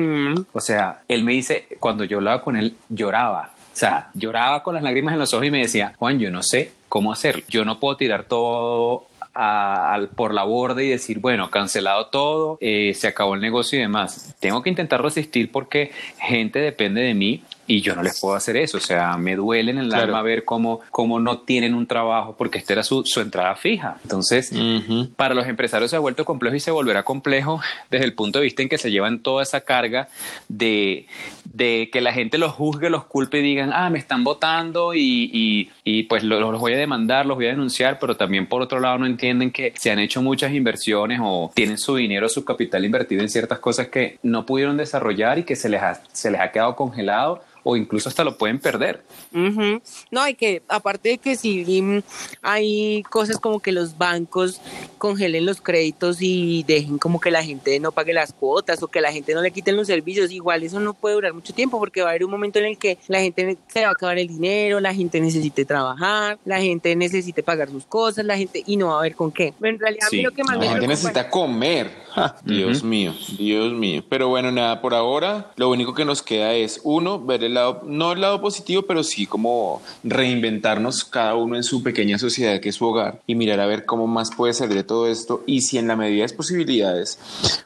[0.54, 3.52] O sea, él me dice, cuando yo hablaba con él, lloraba.
[3.74, 6.44] O sea, lloraba con las lágrimas en los ojos y me decía, Juan, yo no
[6.44, 7.44] sé cómo hacerlo.
[7.48, 12.58] Yo no puedo tirar todo a- al- por la borda y decir, bueno, cancelado todo,
[12.60, 14.36] eh, se acabó el negocio y demás.
[14.42, 18.58] Tengo que intentar resistir porque gente depende de mí y yo no les puedo hacer
[18.58, 18.78] eso.
[18.78, 20.04] O sea, me duele en el Claro.
[20.04, 23.98] alma ver cómo, cómo no tienen un trabajo porque esta era su, su entrada fija.
[24.04, 24.52] Entonces,
[25.16, 28.46] para los empresarios se ha vuelto complejo y se volverá complejo desde el punto de
[28.46, 30.08] vista en que se llevan toda esa carga
[30.50, 31.06] de,
[31.46, 35.30] de que la gente los juzgue, los culpe y digan, ah, me están votando y,
[35.34, 38.62] y- y, pues lo- los voy a demandar, los voy a denunciar, pero también por
[38.62, 42.44] otro lado no entienden que se han hecho muchas inversiones o tienen su dinero, su
[42.46, 46.32] capital invertido en ciertas cosas que no pudieron desarrollar y que se les ha, se
[46.32, 49.04] les ha quedado congelado o incluso hasta lo pueden perder.
[50.12, 52.02] No, hay que, aparte de que si mm,
[52.42, 54.60] hay cosas como que los bancos
[54.98, 59.02] congelen los créditos y dejen como que la gente no pague las cuotas o que
[59.02, 62.02] la gente no le quiten los servicios, igual eso no puede durar mucho tiempo porque
[62.02, 64.28] va a haber un momento en el que la gente se va a acabar el
[64.28, 68.88] dinero, la gente necesite trabajar, la gente necesite pagar sus cosas, la gente y no
[68.88, 69.54] va a haber con qué.
[69.60, 71.92] Pero en realidad a mí Sí, lo que más La me gente preocupa- necesita comer.
[72.14, 74.04] Ja, Dios mío, Dios mío.
[74.10, 77.84] Pero bueno, nada, por ahora lo único que nos queda es, uno, ver el lado,
[77.86, 82.70] no el lado positivo, pero sí como reinventarnos cada uno en su pequeña sociedad que
[82.70, 85.62] es su hogar y mirar a ver cómo más puede salir de todo esto y
[85.62, 87.20] si en la medida de las posibilidades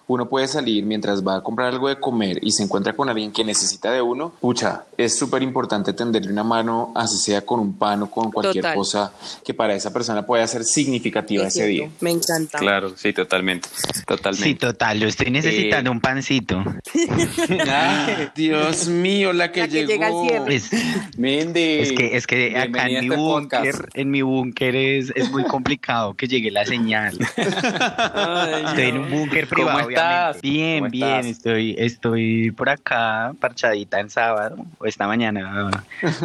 [0.08, 3.32] uno puede salir mientras va a comprar algo de comer y se encuentra con alguien
[3.32, 7.78] que necesita de uno, pucha, es súper importante tenderle una mano, así sea con un
[7.78, 8.76] pan o con cualquier Total.
[8.78, 11.98] cosa que para esa persona pueda ser significativa Es ese cierto, día.
[12.02, 12.60] Me encanta.
[12.60, 13.70] Claro, sí, totalmente.
[14.06, 14.35] Totalmente.
[14.36, 16.64] Sí, total, yo estoy necesitando Eh, un pancito.
[17.68, 19.88] Ah, Dios mío, la que La que llegó.
[19.92, 20.56] llega al cierre.
[20.56, 21.80] Es, Mindy.
[21.80, 25.44] es que, es que acá en mi este búnker, en mi búnker es, es muy
[25.46, 27.18] complicado que llegue la señal.
[27.38, 30.42] Estoy en un búnker ¿Cómo privado, estás?
[30.42, 31.26] Bien, ¿Cómo bien, estás?
[31.28, 35.70] estoy, estoy por acá, parchadita en sábado, o esta mañana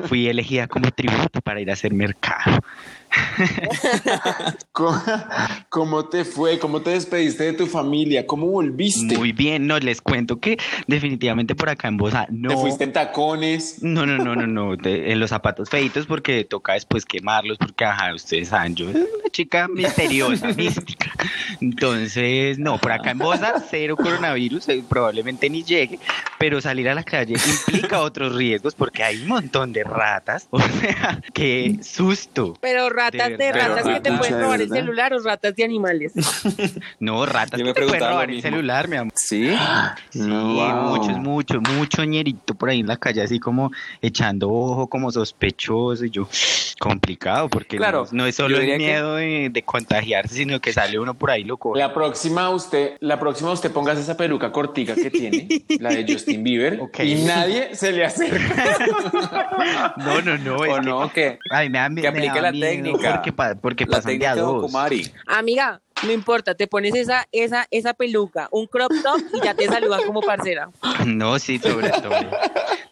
[0.07, 2.61] fui elegida como tributo para ir a hacer mercado.
[4.73, 5.03] ¿Cómo,
[5.69, 6.59] cómo te fue?
[6.59, 8.27] ¿Cómo te despediste de tu familia?
[8.27, 9.17] ¿Cómo volviste?
[9.17, 12.51] Muy bien, no, les cuento que definitivamente por acá en Bosa no...
[12.51, 13.83] ¿Te fuiste en tacones?
[13.83, 17.85] No, no, no, no, no, de- en los zapatos feitos porque toca después quemarlos porque,
[17.85, 21.13] ajá, ustedes saben, yo soy una chica misteriosa, mística.
[21.61, 25.99] Entonces, no, por acá en Bosa, cero coronavirus, eh, probablemente ni llegue,
[26.39, 27.35] pero salir a la calle
[27.67, 32.57] implica otros riesgos porque hay un montón de ratas, o sea, qué susto.
[32.61, 36.13] Pero ratas De ratas que te pueden de robar el celular o ratas de animales.
[37.01, 39.13] No, ratas Yo que me te pueden robar el celular, mi amor.
[39.17, 39.51] Sí.
[40.11, 40.97] Sí, Wow.
[40.97, 43.71] muchos, mucho, mucho ñerito por ahí en la calle, así como
[44.03, 46.29] echando ojo, como sospechoso, y yo,
[46.81, 50.73] complicado, porque Claro, no, no es solo el que- miedo de, de contagiarse, sino que
[50.73, 51.75] sale uno por ahí loco.
[51.77, 55.49] La próxima usted, la próxima usted pongas esa peluca cortica que tiene,
[55.81, 57.01] la de Justin Bieber, Ok.
[57.01, 58.77] y nadie se le acerca.
[59.97, 61.13] No, no, no, ¿O no?
[61.13, 62.90] que ay, me da, que me aplique da la miedo técnica.
[62.93, 64.63] Porque, pa- porque La pasan de técnica a de dos.
[64.63, 65.11] Kumari.
[65.27, 69.67] Amiga, No importa, te pones esa, esa, esa peluca, un crop top y ya te
[69.67, 70.71] saludan como parcera.
[71.07, 72.11] No, sí, sobre todo.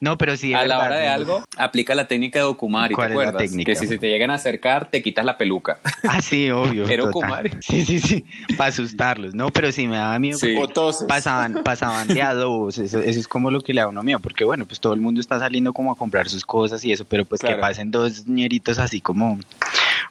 [0.00, 0.52] No, pero sí.
[0.54, 1.12] a la hora de ¿no?
[1.12, 3.42] algo, aplica la técnica de Okumari, ¿te ¿Cuál es la acuerdas?
[3.42, 3.72] técnica?
[3.72, 5.78] Que si se te llegan a acercar, te quitas la peluca.
[6.06, 6.86] Ah, sí, obvio.
[6.86, 7.04] Era.
[7.04, 7.50] Okumari.
[7.60, 8.24] Sí, sí, sí.
[8.56, 9.34] Para asustarlos.
[9.34, 10.38] No, pero sí me daba miedo.
[10.38, 10.54] Sí.
[10.60, 11.06] O toses.
[11.08, 14.02] Pasaban, pasaban de a dos, eso, eso es como lo que le da a uno
[14.02, 16.92] miedo, porque bueno, pues todo el mundo está saliendo como a comprar sus cosas y
[16.92, 19.38] eso, pero pues que pasen dos ñeritos así como,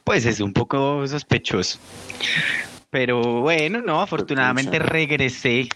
[0.08, 1.80] pues es un poco sospechoso.
[2.90, 5.68] Pero bueno, no, afortunadamente regresé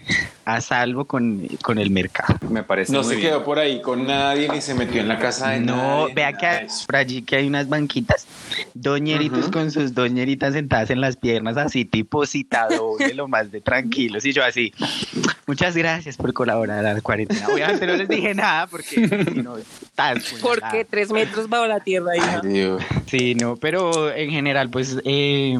[0.45, 2.35] a salvo con, con el mercado.
[2.49, 3.29] Me parece No muy se bien.
[3.29, 6.33] quedó por ahí con nadie ni se metió en la casa de No, nadie, vea
[6.33, 8.25] que hay- por allí que hay unas banquitas,
[8.73, 13.61] doñeritos con sus doñeritas sentadas en las piernas, así tipo citado, de lo más de
[13.61, 14.25] tranquilos.
[14.25, 14.73] Y yo así,
[15.47, 17.47] muchas gracias por colaborar a la cuarentena.
[17.47, 19.55] Obviamente no les dije nada porque si no,
[19.95, 22.41] tan Porque tres metros bajo la tierra, hija.
[22.43, 22.81] Ay, Dios.
[23.07, 25.57] Sí, no, pero en general, pues eh,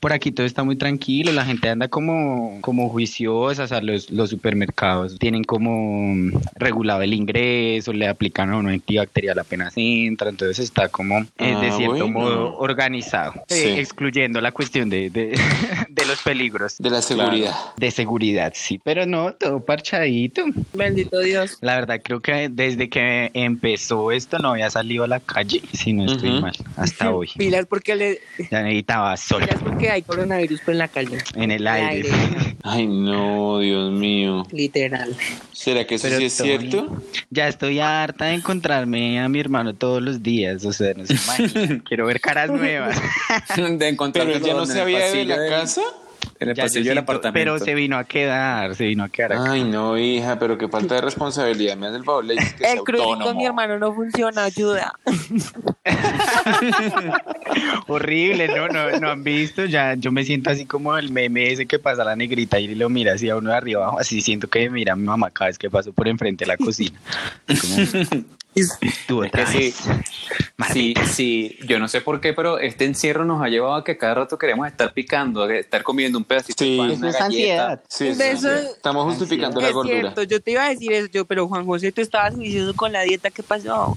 [0.00, 4.10] por aquí todo está muy tranquilo, la gente anda como, como juiciosa, o sea, los,
[4.10, 10.30] los supermercados tienen como mm, regulado el ingreso, le aplican a uno antibacterial apenas entra,
[10.30, 12.08] entonces está como eh, de Ah, cierto bueno.
[12.18, 13.68] modo organizado, eh, Sí.
[13.78, 15.30] excluyendo la cuestión de, de,
[15.90, 16.76] de los peligros.
[16.78, 17.54] De la seguridad.
[17.76, 20.44] De seguridad, sí, pero no, todo parchadito.
[20.72, 21.58] Bendito Dios.
[21.60, 25.92] La verdad, creo que desde que empezó esto no había salido a la calle, si
[25.92, 26.40] no estoy Ujú.
[26.42, 27.28] mal, hasta hoy.
[27.36, 28.20] Pilas porque le,
[28.50, 31.18] Ya necesitaba sol pilas porque hay coronavirus en la calle.
[31.34, 32.10] en el aire.
[32.62, 34.46] Ay, no, Dios mío.
[34.50, 35.14] Literal.
[35.52, 37.02] ¿Será que eso Pero sí es cierto?
[37.30, 41.14] Ya estoy harta de encontrarme a mi hermano todos los días, o sea, no se
[41.14, 41.80] imaginan.
[41.88, 42.96] Quiero ver caras nuevas.
[43.56, 45.82] de Pero él ya no se había ido de la casa.
[46.44, 47.32] En el Ya yo pasillo del apartamento.
[47.32, 49.52] Pero se vino a quedar, se vino a quedar acá.
[49.52, 51.76] Ay, no, hija, pero qué falta de responsabilidad.
[51.76, 54.44] Me hace el favor, le dices que sea El cruising con mi hermano no funciona,
[54.44, 54.92] ayuda.
[57.86, 58.68] Horrible, ¿no?
[58.68, 58.98] ¿no?
[59.00, 62.16] No han visto, ya yo me siento así como el meme ese que pasa la
[62.16, 64.96] negrita y lo mira así a uno de arriba abajo, así siento que me mira
[64.96, 66.98] mi mamá cada vez que paso por enfrente de la cocina.
[67.46, 67.76] Como,
[69.06, 69.46] tú Es que.
[69.46, 69.74] Sí,
[70.56, 71.06] Maldita.
[71.06, 74.14] sí, yo no sé por qué, pero este encierro nos ha llevado a que cada
[74.14, 76.72] rato queremos estar picando, de estar comiendo un pedacito Sí.
[76.72, 77.24] de pan, Eso una es galleta.
[77.26, 77.82] ansiedad.
[77.88, 78.30] Sí, sí, De sí.
[78.36, 80.00] eso- Estamos justificando la es gordura.
[80.00, 82.92] cierto, yo te iba a decir eso, yo, pero Juan José, tú estabas juicioso con
[82.92, 83.96] la dieta, ¿qué pasó?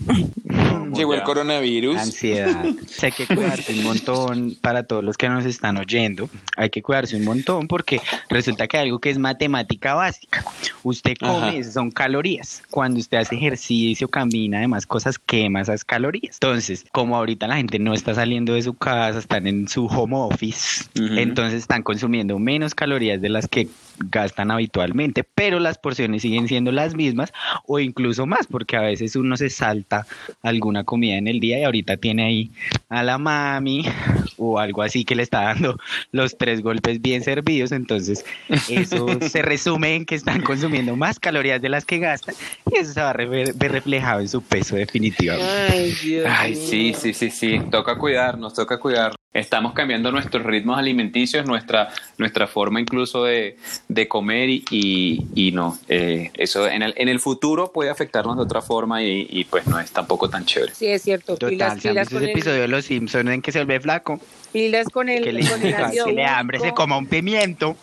[0.93, 1.97] Llegó el coronavirus.
[1.97, 2.65] Ansiedad.
[3.01, 6.29] Hay que cuidarse un montón para todos los que nos están oyendo.
[6.55, 10.43] Hay que cuidarse un montón porque resulta que hay algo que es matemática básica.
[10.83, 11.63] Usted come, Ajá.
[11.63, 12.63] son calorías.
[12.69, 16.37] Cuando usted hace ejercicio, camina, demás cosas, quema esas calorías.
[16.41, 20.15] Entonces, como ahorita la gente no está saliendo de su casa, están en su home
[20.15, 23.67] office, entonces están consumiendo menos calorías de las que
[23.99, 27.33] gastan habitualmente, pero las porciones siguen siendo las mismas
[27.65, 30.05] o incluso más, porque a veces uno se salta
[30.43, 32.51] alguna comida en el día y ahorita tiene ahí
[32.89, 33.85] a la mami
[34.37, 35.77] o algo así que le está dando
[36.11, 38.25] los tres golpes bien servidos, entonces
[38.69, 42.35] eso se resume en que están consumiendo más calorías de las que gastan
[42.71, 45.47] y eso se va a ver reflejado en su peso definitivamente.
[45.71, 46.25] Ay, Dios.
[46.29, 47.61] Ay, sí, sí, sí, sí.
[47.71, 49.13] Toca cuidarnos, toca cuidar.
[49.33, 53.57] Estamos cambiando nuestros ritmos alimenticios, nuestra, nuestra forma incluso de,
[53.87, 55.77] de comer y, y, y no.
[55.87, 59.67] eh, eso en el, en el futuro puede afectarnos de otra forma y, y, pues
[59.67, 60.73] no es tampoco tan chévere.
[60.73, 61.33] Sí, es cierto.
[61.35, 63.79] Total, pilas, ¿se han pilas ese el, episodio de Los Simpsons en que se vuelve
[63.79, 64.19] flaco?
[64.51, 67.05] pilas con el, Que le, con el ácido que le da hambre, se coma un
[67.05, 67.75] pimiento.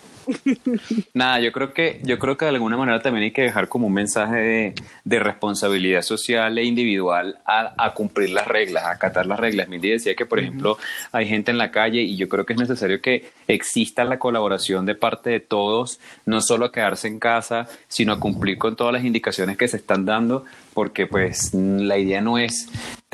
[1.15, 3.87] Nada, yo creo que yo creo que de alguna manera también hay que dejar como
[3.87, 9.27] un mensaje de, de responsabilidad social e individual a, a cumplir las reglas, a acatar
[9.27, 9.69] las reglas.
[9.69, 10.79] Mindy decía que, por ejemplo,
[11.13, 14.87] hay gente en la calle y yo creo que es necesario que exista la colaboración
[14.87, 18.93] de parte de todos, no solo a quedarse en casa, sino a cumplir con todas
[18.93, 22.69] las indicaciones que se están dando, porque pues la idea no es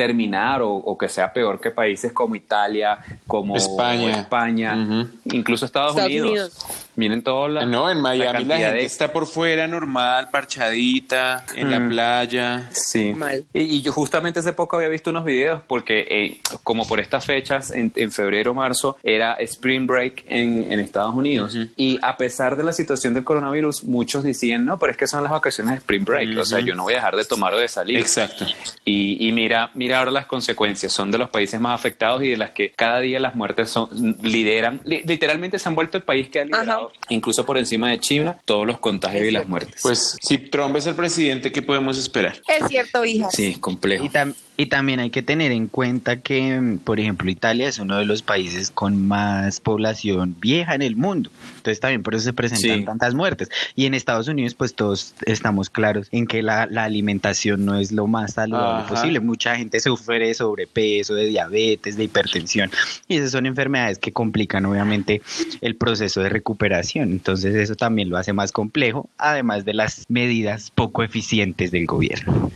[0.04, 4.20] terminar o, o que sea peor que países como Italia, como España.
[4.20, 5.08] España, Ujú.
[5.36, 6.30] incluso Estados, Estados Unidos.
[6.30, 6.66] Unidos.
[6.96, 11.44] Miren todas las No, en Miami la, cantidad gente de- está por fuera normal, parchadita,
[11.54, 11.88] en la Mm.
[11.90, 12.68] playa.
[12.72, 13.14] Sí.
[13.14, 13.44] Mal.
[13.54, 17.24] Y, y yo justamente hace poco había visto unos videos porque eh, como por estas
[17.24, 21.56] fechas, en, en febrero, marzo, era Spring Break en, en Estados Unidos.
[21.76, 25.22] Y a pesar de la situación del coronavirus, muchos decían, no, pero es que son
[25.22, 26.38] las vacaciones de Spring Break.
[26.38, 27.98] O sea, yo no voy a dejar de tomar o de salir.
[27.98, 28.44] Exacto.
[28.84, 30.92] Y, y mira, mira ahora las consecuencias.
[30.92, 33.88] Son de los países más afectados y de las que cada día las muertes son,
[34.22, 34.80] lideran.
[34.84, 38.36] Li- literalmente se han vuelto el país que ha liderado, incluso por encima de China,
[38.44, 39.80] todos los contagios y las muertes.
[39.82, 42.40] Pues si Trump es el presidente, ¿qué podemos esperar?
[42.48, 43.28] Es cierto, hija.
[43.30, 44.04] sí, complejo.
[44.04, 47.78] Y, tam- Y también hay que tener en cuenta que, mm, por ejemplo, Italia es
[47.78, 51.30] uno de los países con más población vieja en el mundo.
[51.56, 52.84] Entonces también por eso se presentan Sí.
[52.84, 53.48] tantas muertes.
[53.74, 57.90] Y en Estados Unidos, pues todos estamos claros en que la, la alimentación no es
[57.90, 58.88] lo más saludable Ajá.
[58.94, 59.20] posible.
[59.20, 62.70] Mucha gente sufre de sobrepeso, de diabetes, de hipertensión.
[63.08, 65.22] Y esas son enfermedades que complican obviamente
[65.62, 67.12] el proceso de recuperación.
[67.12, 72.50] Entonces eso también lo hace más complejo, además de las medidas poco eficientes del gobierno.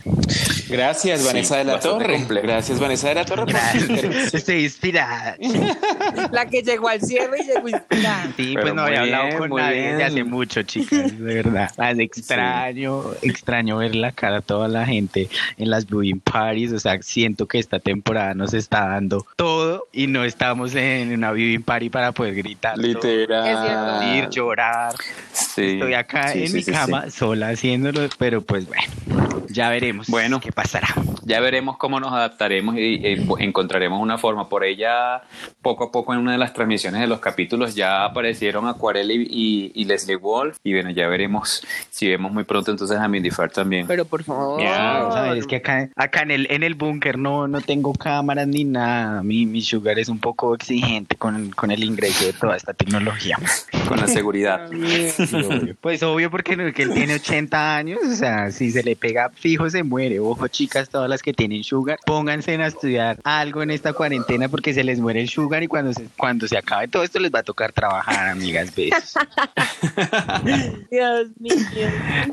[0.69, 2.13] Gracias, Sí, Vanessa de la Torre.
[2.15, 2.47] complejo.
[2.47, 3.45] Gracias, Vanessa de la Torre.
[4.33, 5.37] Estoy inspirada.
[6.31, 8.23] La que llegó al cierre y llegó inspirada.
[8.37, 11.71] Sí, Pero pues no había hablado bien, con nadie desde hace mucho, chicas, de verdad.
[11.99, 16.71] Extraño, extraño ver la cara a toda la gente en las viewing parties.
[16.71, 21.31] O sea, siento que esta temporada nos está dando todo y no estamos en una
[21.31, 22.75] viewing party para poder gritar.
[22.75, 23.99] todo, Literal.
[23.99, 24.93] reír, llorar.
[25.33, 28.83] Sí, Estoy acá sí, en sí, mi sí, cama sola haciéndolo, pero pues bueno,
[29.55, 30.39] ya veremos Bueno.
[30.39, 30.87] qué pasará.
[31.25, 34.47] Ya veremos cómo nos adaptaremos y eh, encontraremos una forma.
[34.47, 35.23] Por ella,
[35.61, 39.27] poco a poco en una de las transmisiones de los capítulos ya aparecieron Acuarela y,
[39.29, 40.57] y- y Leslie Wolf.
[40.63, 43.87] Y bueno, ya veremos si vemos muy pronto entonces a Mindy Farr también.
[43.87, 44.61] Pero por favor.
[44.61, 45.39] Ya, ¿sabes?
[45.39, 49.23] Es que acá, acá en el, en el búnker no, no tengo cámaras ni nada.
[49.23, 53.37] Mi, mi sugar es un poco exigente con, con el ingreso de toda esta tecnología.
[53.87, 54.69] Con la seguridad.
[55.81, 59.29] Pues obvio porque no- que él tiene 80 años, o sea, si se le pega
[59.29, 60.19] fijo se muere.
[60.19, 64.73] Ojo chicas, todas las que tienen sugar, pónganse a estudiar algo en esta cuarentena porque
[64.73, 67.39] se les muere el sugar y cuando se, cuando se acabe todo esto les va
[67.39, 68.73] a tocar trabajar, amigas.
[68.75, 69.15] Besos.
[70.91, 71.55] Dios mío.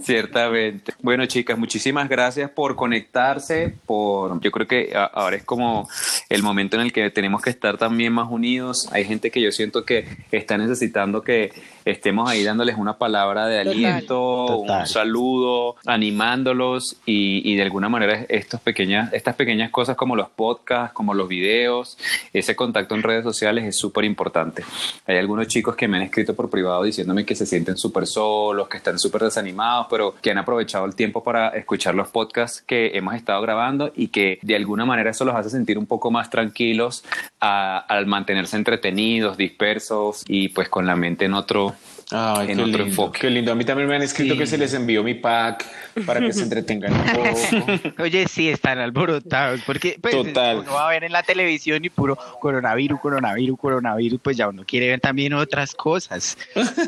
[0.03, 0.93] Ciertamente.
[1.03, 3.75] Bueno, chicas, muchísimas gracias por conectarse.
[3.87, 5.89] Por, yo creo que ahora es como
[6.29, 8.89] el momento en el que tenemos que estar también más unidos.
[8.93, 11.53] Hay gente que yo siento que está necesitando que
[11.85, 13.73] estemos ahí dándoles una palabra de Total.
[13.73, 14.81] aliento, Total.
[14.81, 20.31] un saludo, animándolos y, y de alguna manera estos pequeñas, estas pequeñas cosas como los
[20.31, 21.99] podcasts, como los videos,
[22.33, 24.65] ese contacto en redes sociales es súper importante.
[25.07, 28.69] Hay algunos chicos que me han escrito por privado diciéndome que se sienten súper solos,
[28.69, 32.93] que están súper desanimados, pero que han aprovechado el tiempo para escuchar los podcasts que
[32.95, 36.31] hemos estado grabando y que de alguna manera eso los hace sentir un poco más
[36.31, 37.05] tranquilos
[37.41, 41.75] al mantenerse entretenidos, dispersos y pues con la mente en otro,
[42.11, 43.21] Ay, en qué otro lindo, enfoque.
[43.21, 43.53] Qué lindo.
[43.53, 44.39] A mí también me han escrito Sí.
[44.41, 45.65] que se les envió mi pack
[46.05, 47.93] para que se entretengan un poco.
[48.03, 50.59] Oye, sí, están alborotados, porque pues, Total.
[50.59, 54.65] uno va a ver en la televisión y puro coronavirus, coronavirus, coronavirus, pues ya uno
[54.67, 56.37] quiere ver también otras cosas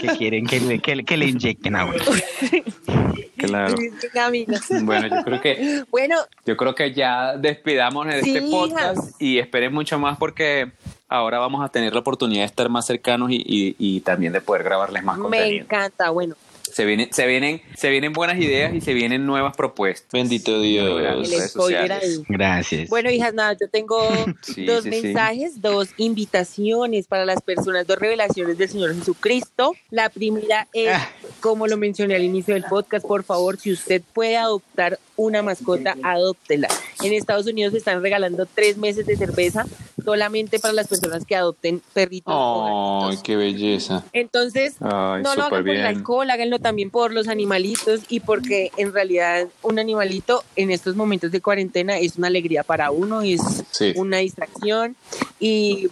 [0.00, 1.94] que quieren que le, que, le- que le inyecten a uno.
[3.36, 3.74] Claro.
[4.82, 9.14] Bueno, yo creo que Bueno, Yo creo que ya despidamos de Sí, este podcast hijas.
[9.18, 10.72] y esperen mucho más porque
[11.14, 14.40] ahora vamos a tener la oportunidad de estar más cercanos y, y- y también de
[14.40, 15.64] poder grabarles más me contenido.
[15.64, 16.10] encanta.
[16.10, 20.08] Bueno, Se vienen, se vienen, se vienen buenas ideas y se vienen nuevas propuestas.
[20.12, 21.00] Bendito Dios.
[22.28, 22.88] Gracias.
[22.88, 23.98] Bueno, hijas, nada, yo tengo
[24.42, 25.02] Sí, dos sí, sí.
[25.02, 29.72] mensajes, dos invitaciones para las personas, dos revelaciones del Señor Jesucristo.
[29.90, 31.08] La primera es, Ah.
[31.40, 35.96] como lo mencioné al inicio del podcast, por favor, si usted puede adoptar una mascota,
[36.02, 36.68] adóptela.
[37.02, 39.64] En Estados Unidos se están regalando tres meses de cerveza
[40.04, 42.34] solamente para las personas que adopten perritos.
[42.36, 43.22] Ay, gatitos.
[43.22, 44.04] qué belleza.
[44.12, 48.70] Entonces, Ay, no lo hagan por el alcohol, háganlo también por los animalitos y porque
[48.76, 53.40] en realidad un animalito en estos momentos de cuarentena es una alegría para uno, es
[53.70, 53.92] Sí.
[53.96, 54.96] una distracción
[55.40, 55.88] y,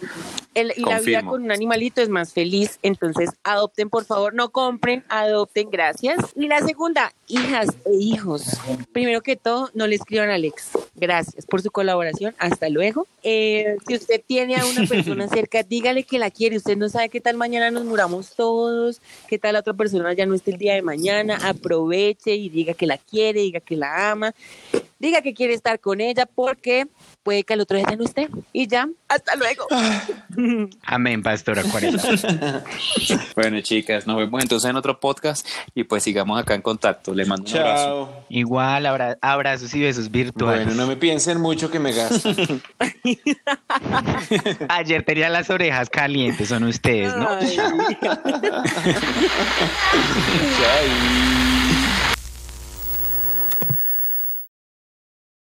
[0.53, 2.79] el- y la vida con un animalito es más feliz.
[2.83, 6.17] Entonces, adopten por favor, no compren, adopten, gracias.
[6.35, 8.43] Y la segunda, hijas e hijos.
[8.91, 10.71] Primero que todo, no le escriban a Alex.
[10.95, 12.35] Gracias por su colaboración.
[12.37, 13.07] Hasta luego.
[13.23, 16.57] Eh, si usted tiene a una persona cerca, dígale que la quiere.
[16.57, 20.25] Usted no sabe qué tal mañana nos muramos todos, qué tal la otra persona ya
[20.25, 21.37] no esté el día de mañana.
[21.43, 24.33] Aproveche y diga que la quiere, diga que la ama,
[25.03, 26.87] diga que quiere estar con ella porque
[27.23, 28.29] puede que al otro día ya no esté.
[28.53, 29.67] Y ya, hasta luego.
[30.83, 32.03] Amén, pastora 40.
[33.35, 37.13] Bueno, chicas, nos vemos entonces en otro podcast y pues sigamos acá en contacto.
[37.13, 37.83] Le mando un abrazo.
[37.83, 38.25] Chao.
[38.29, 40.65] Igual, abra- abrazos y besos virtuales.
[40.65, 42.29] Bueno, no me piensen mucho que me gasto.
[44.69, 47.27] Ayer tenía las orejas calientes, son ustedes, ¿no?
[47.29, 47.55] Ay.
[50.57, 51.62] Chao.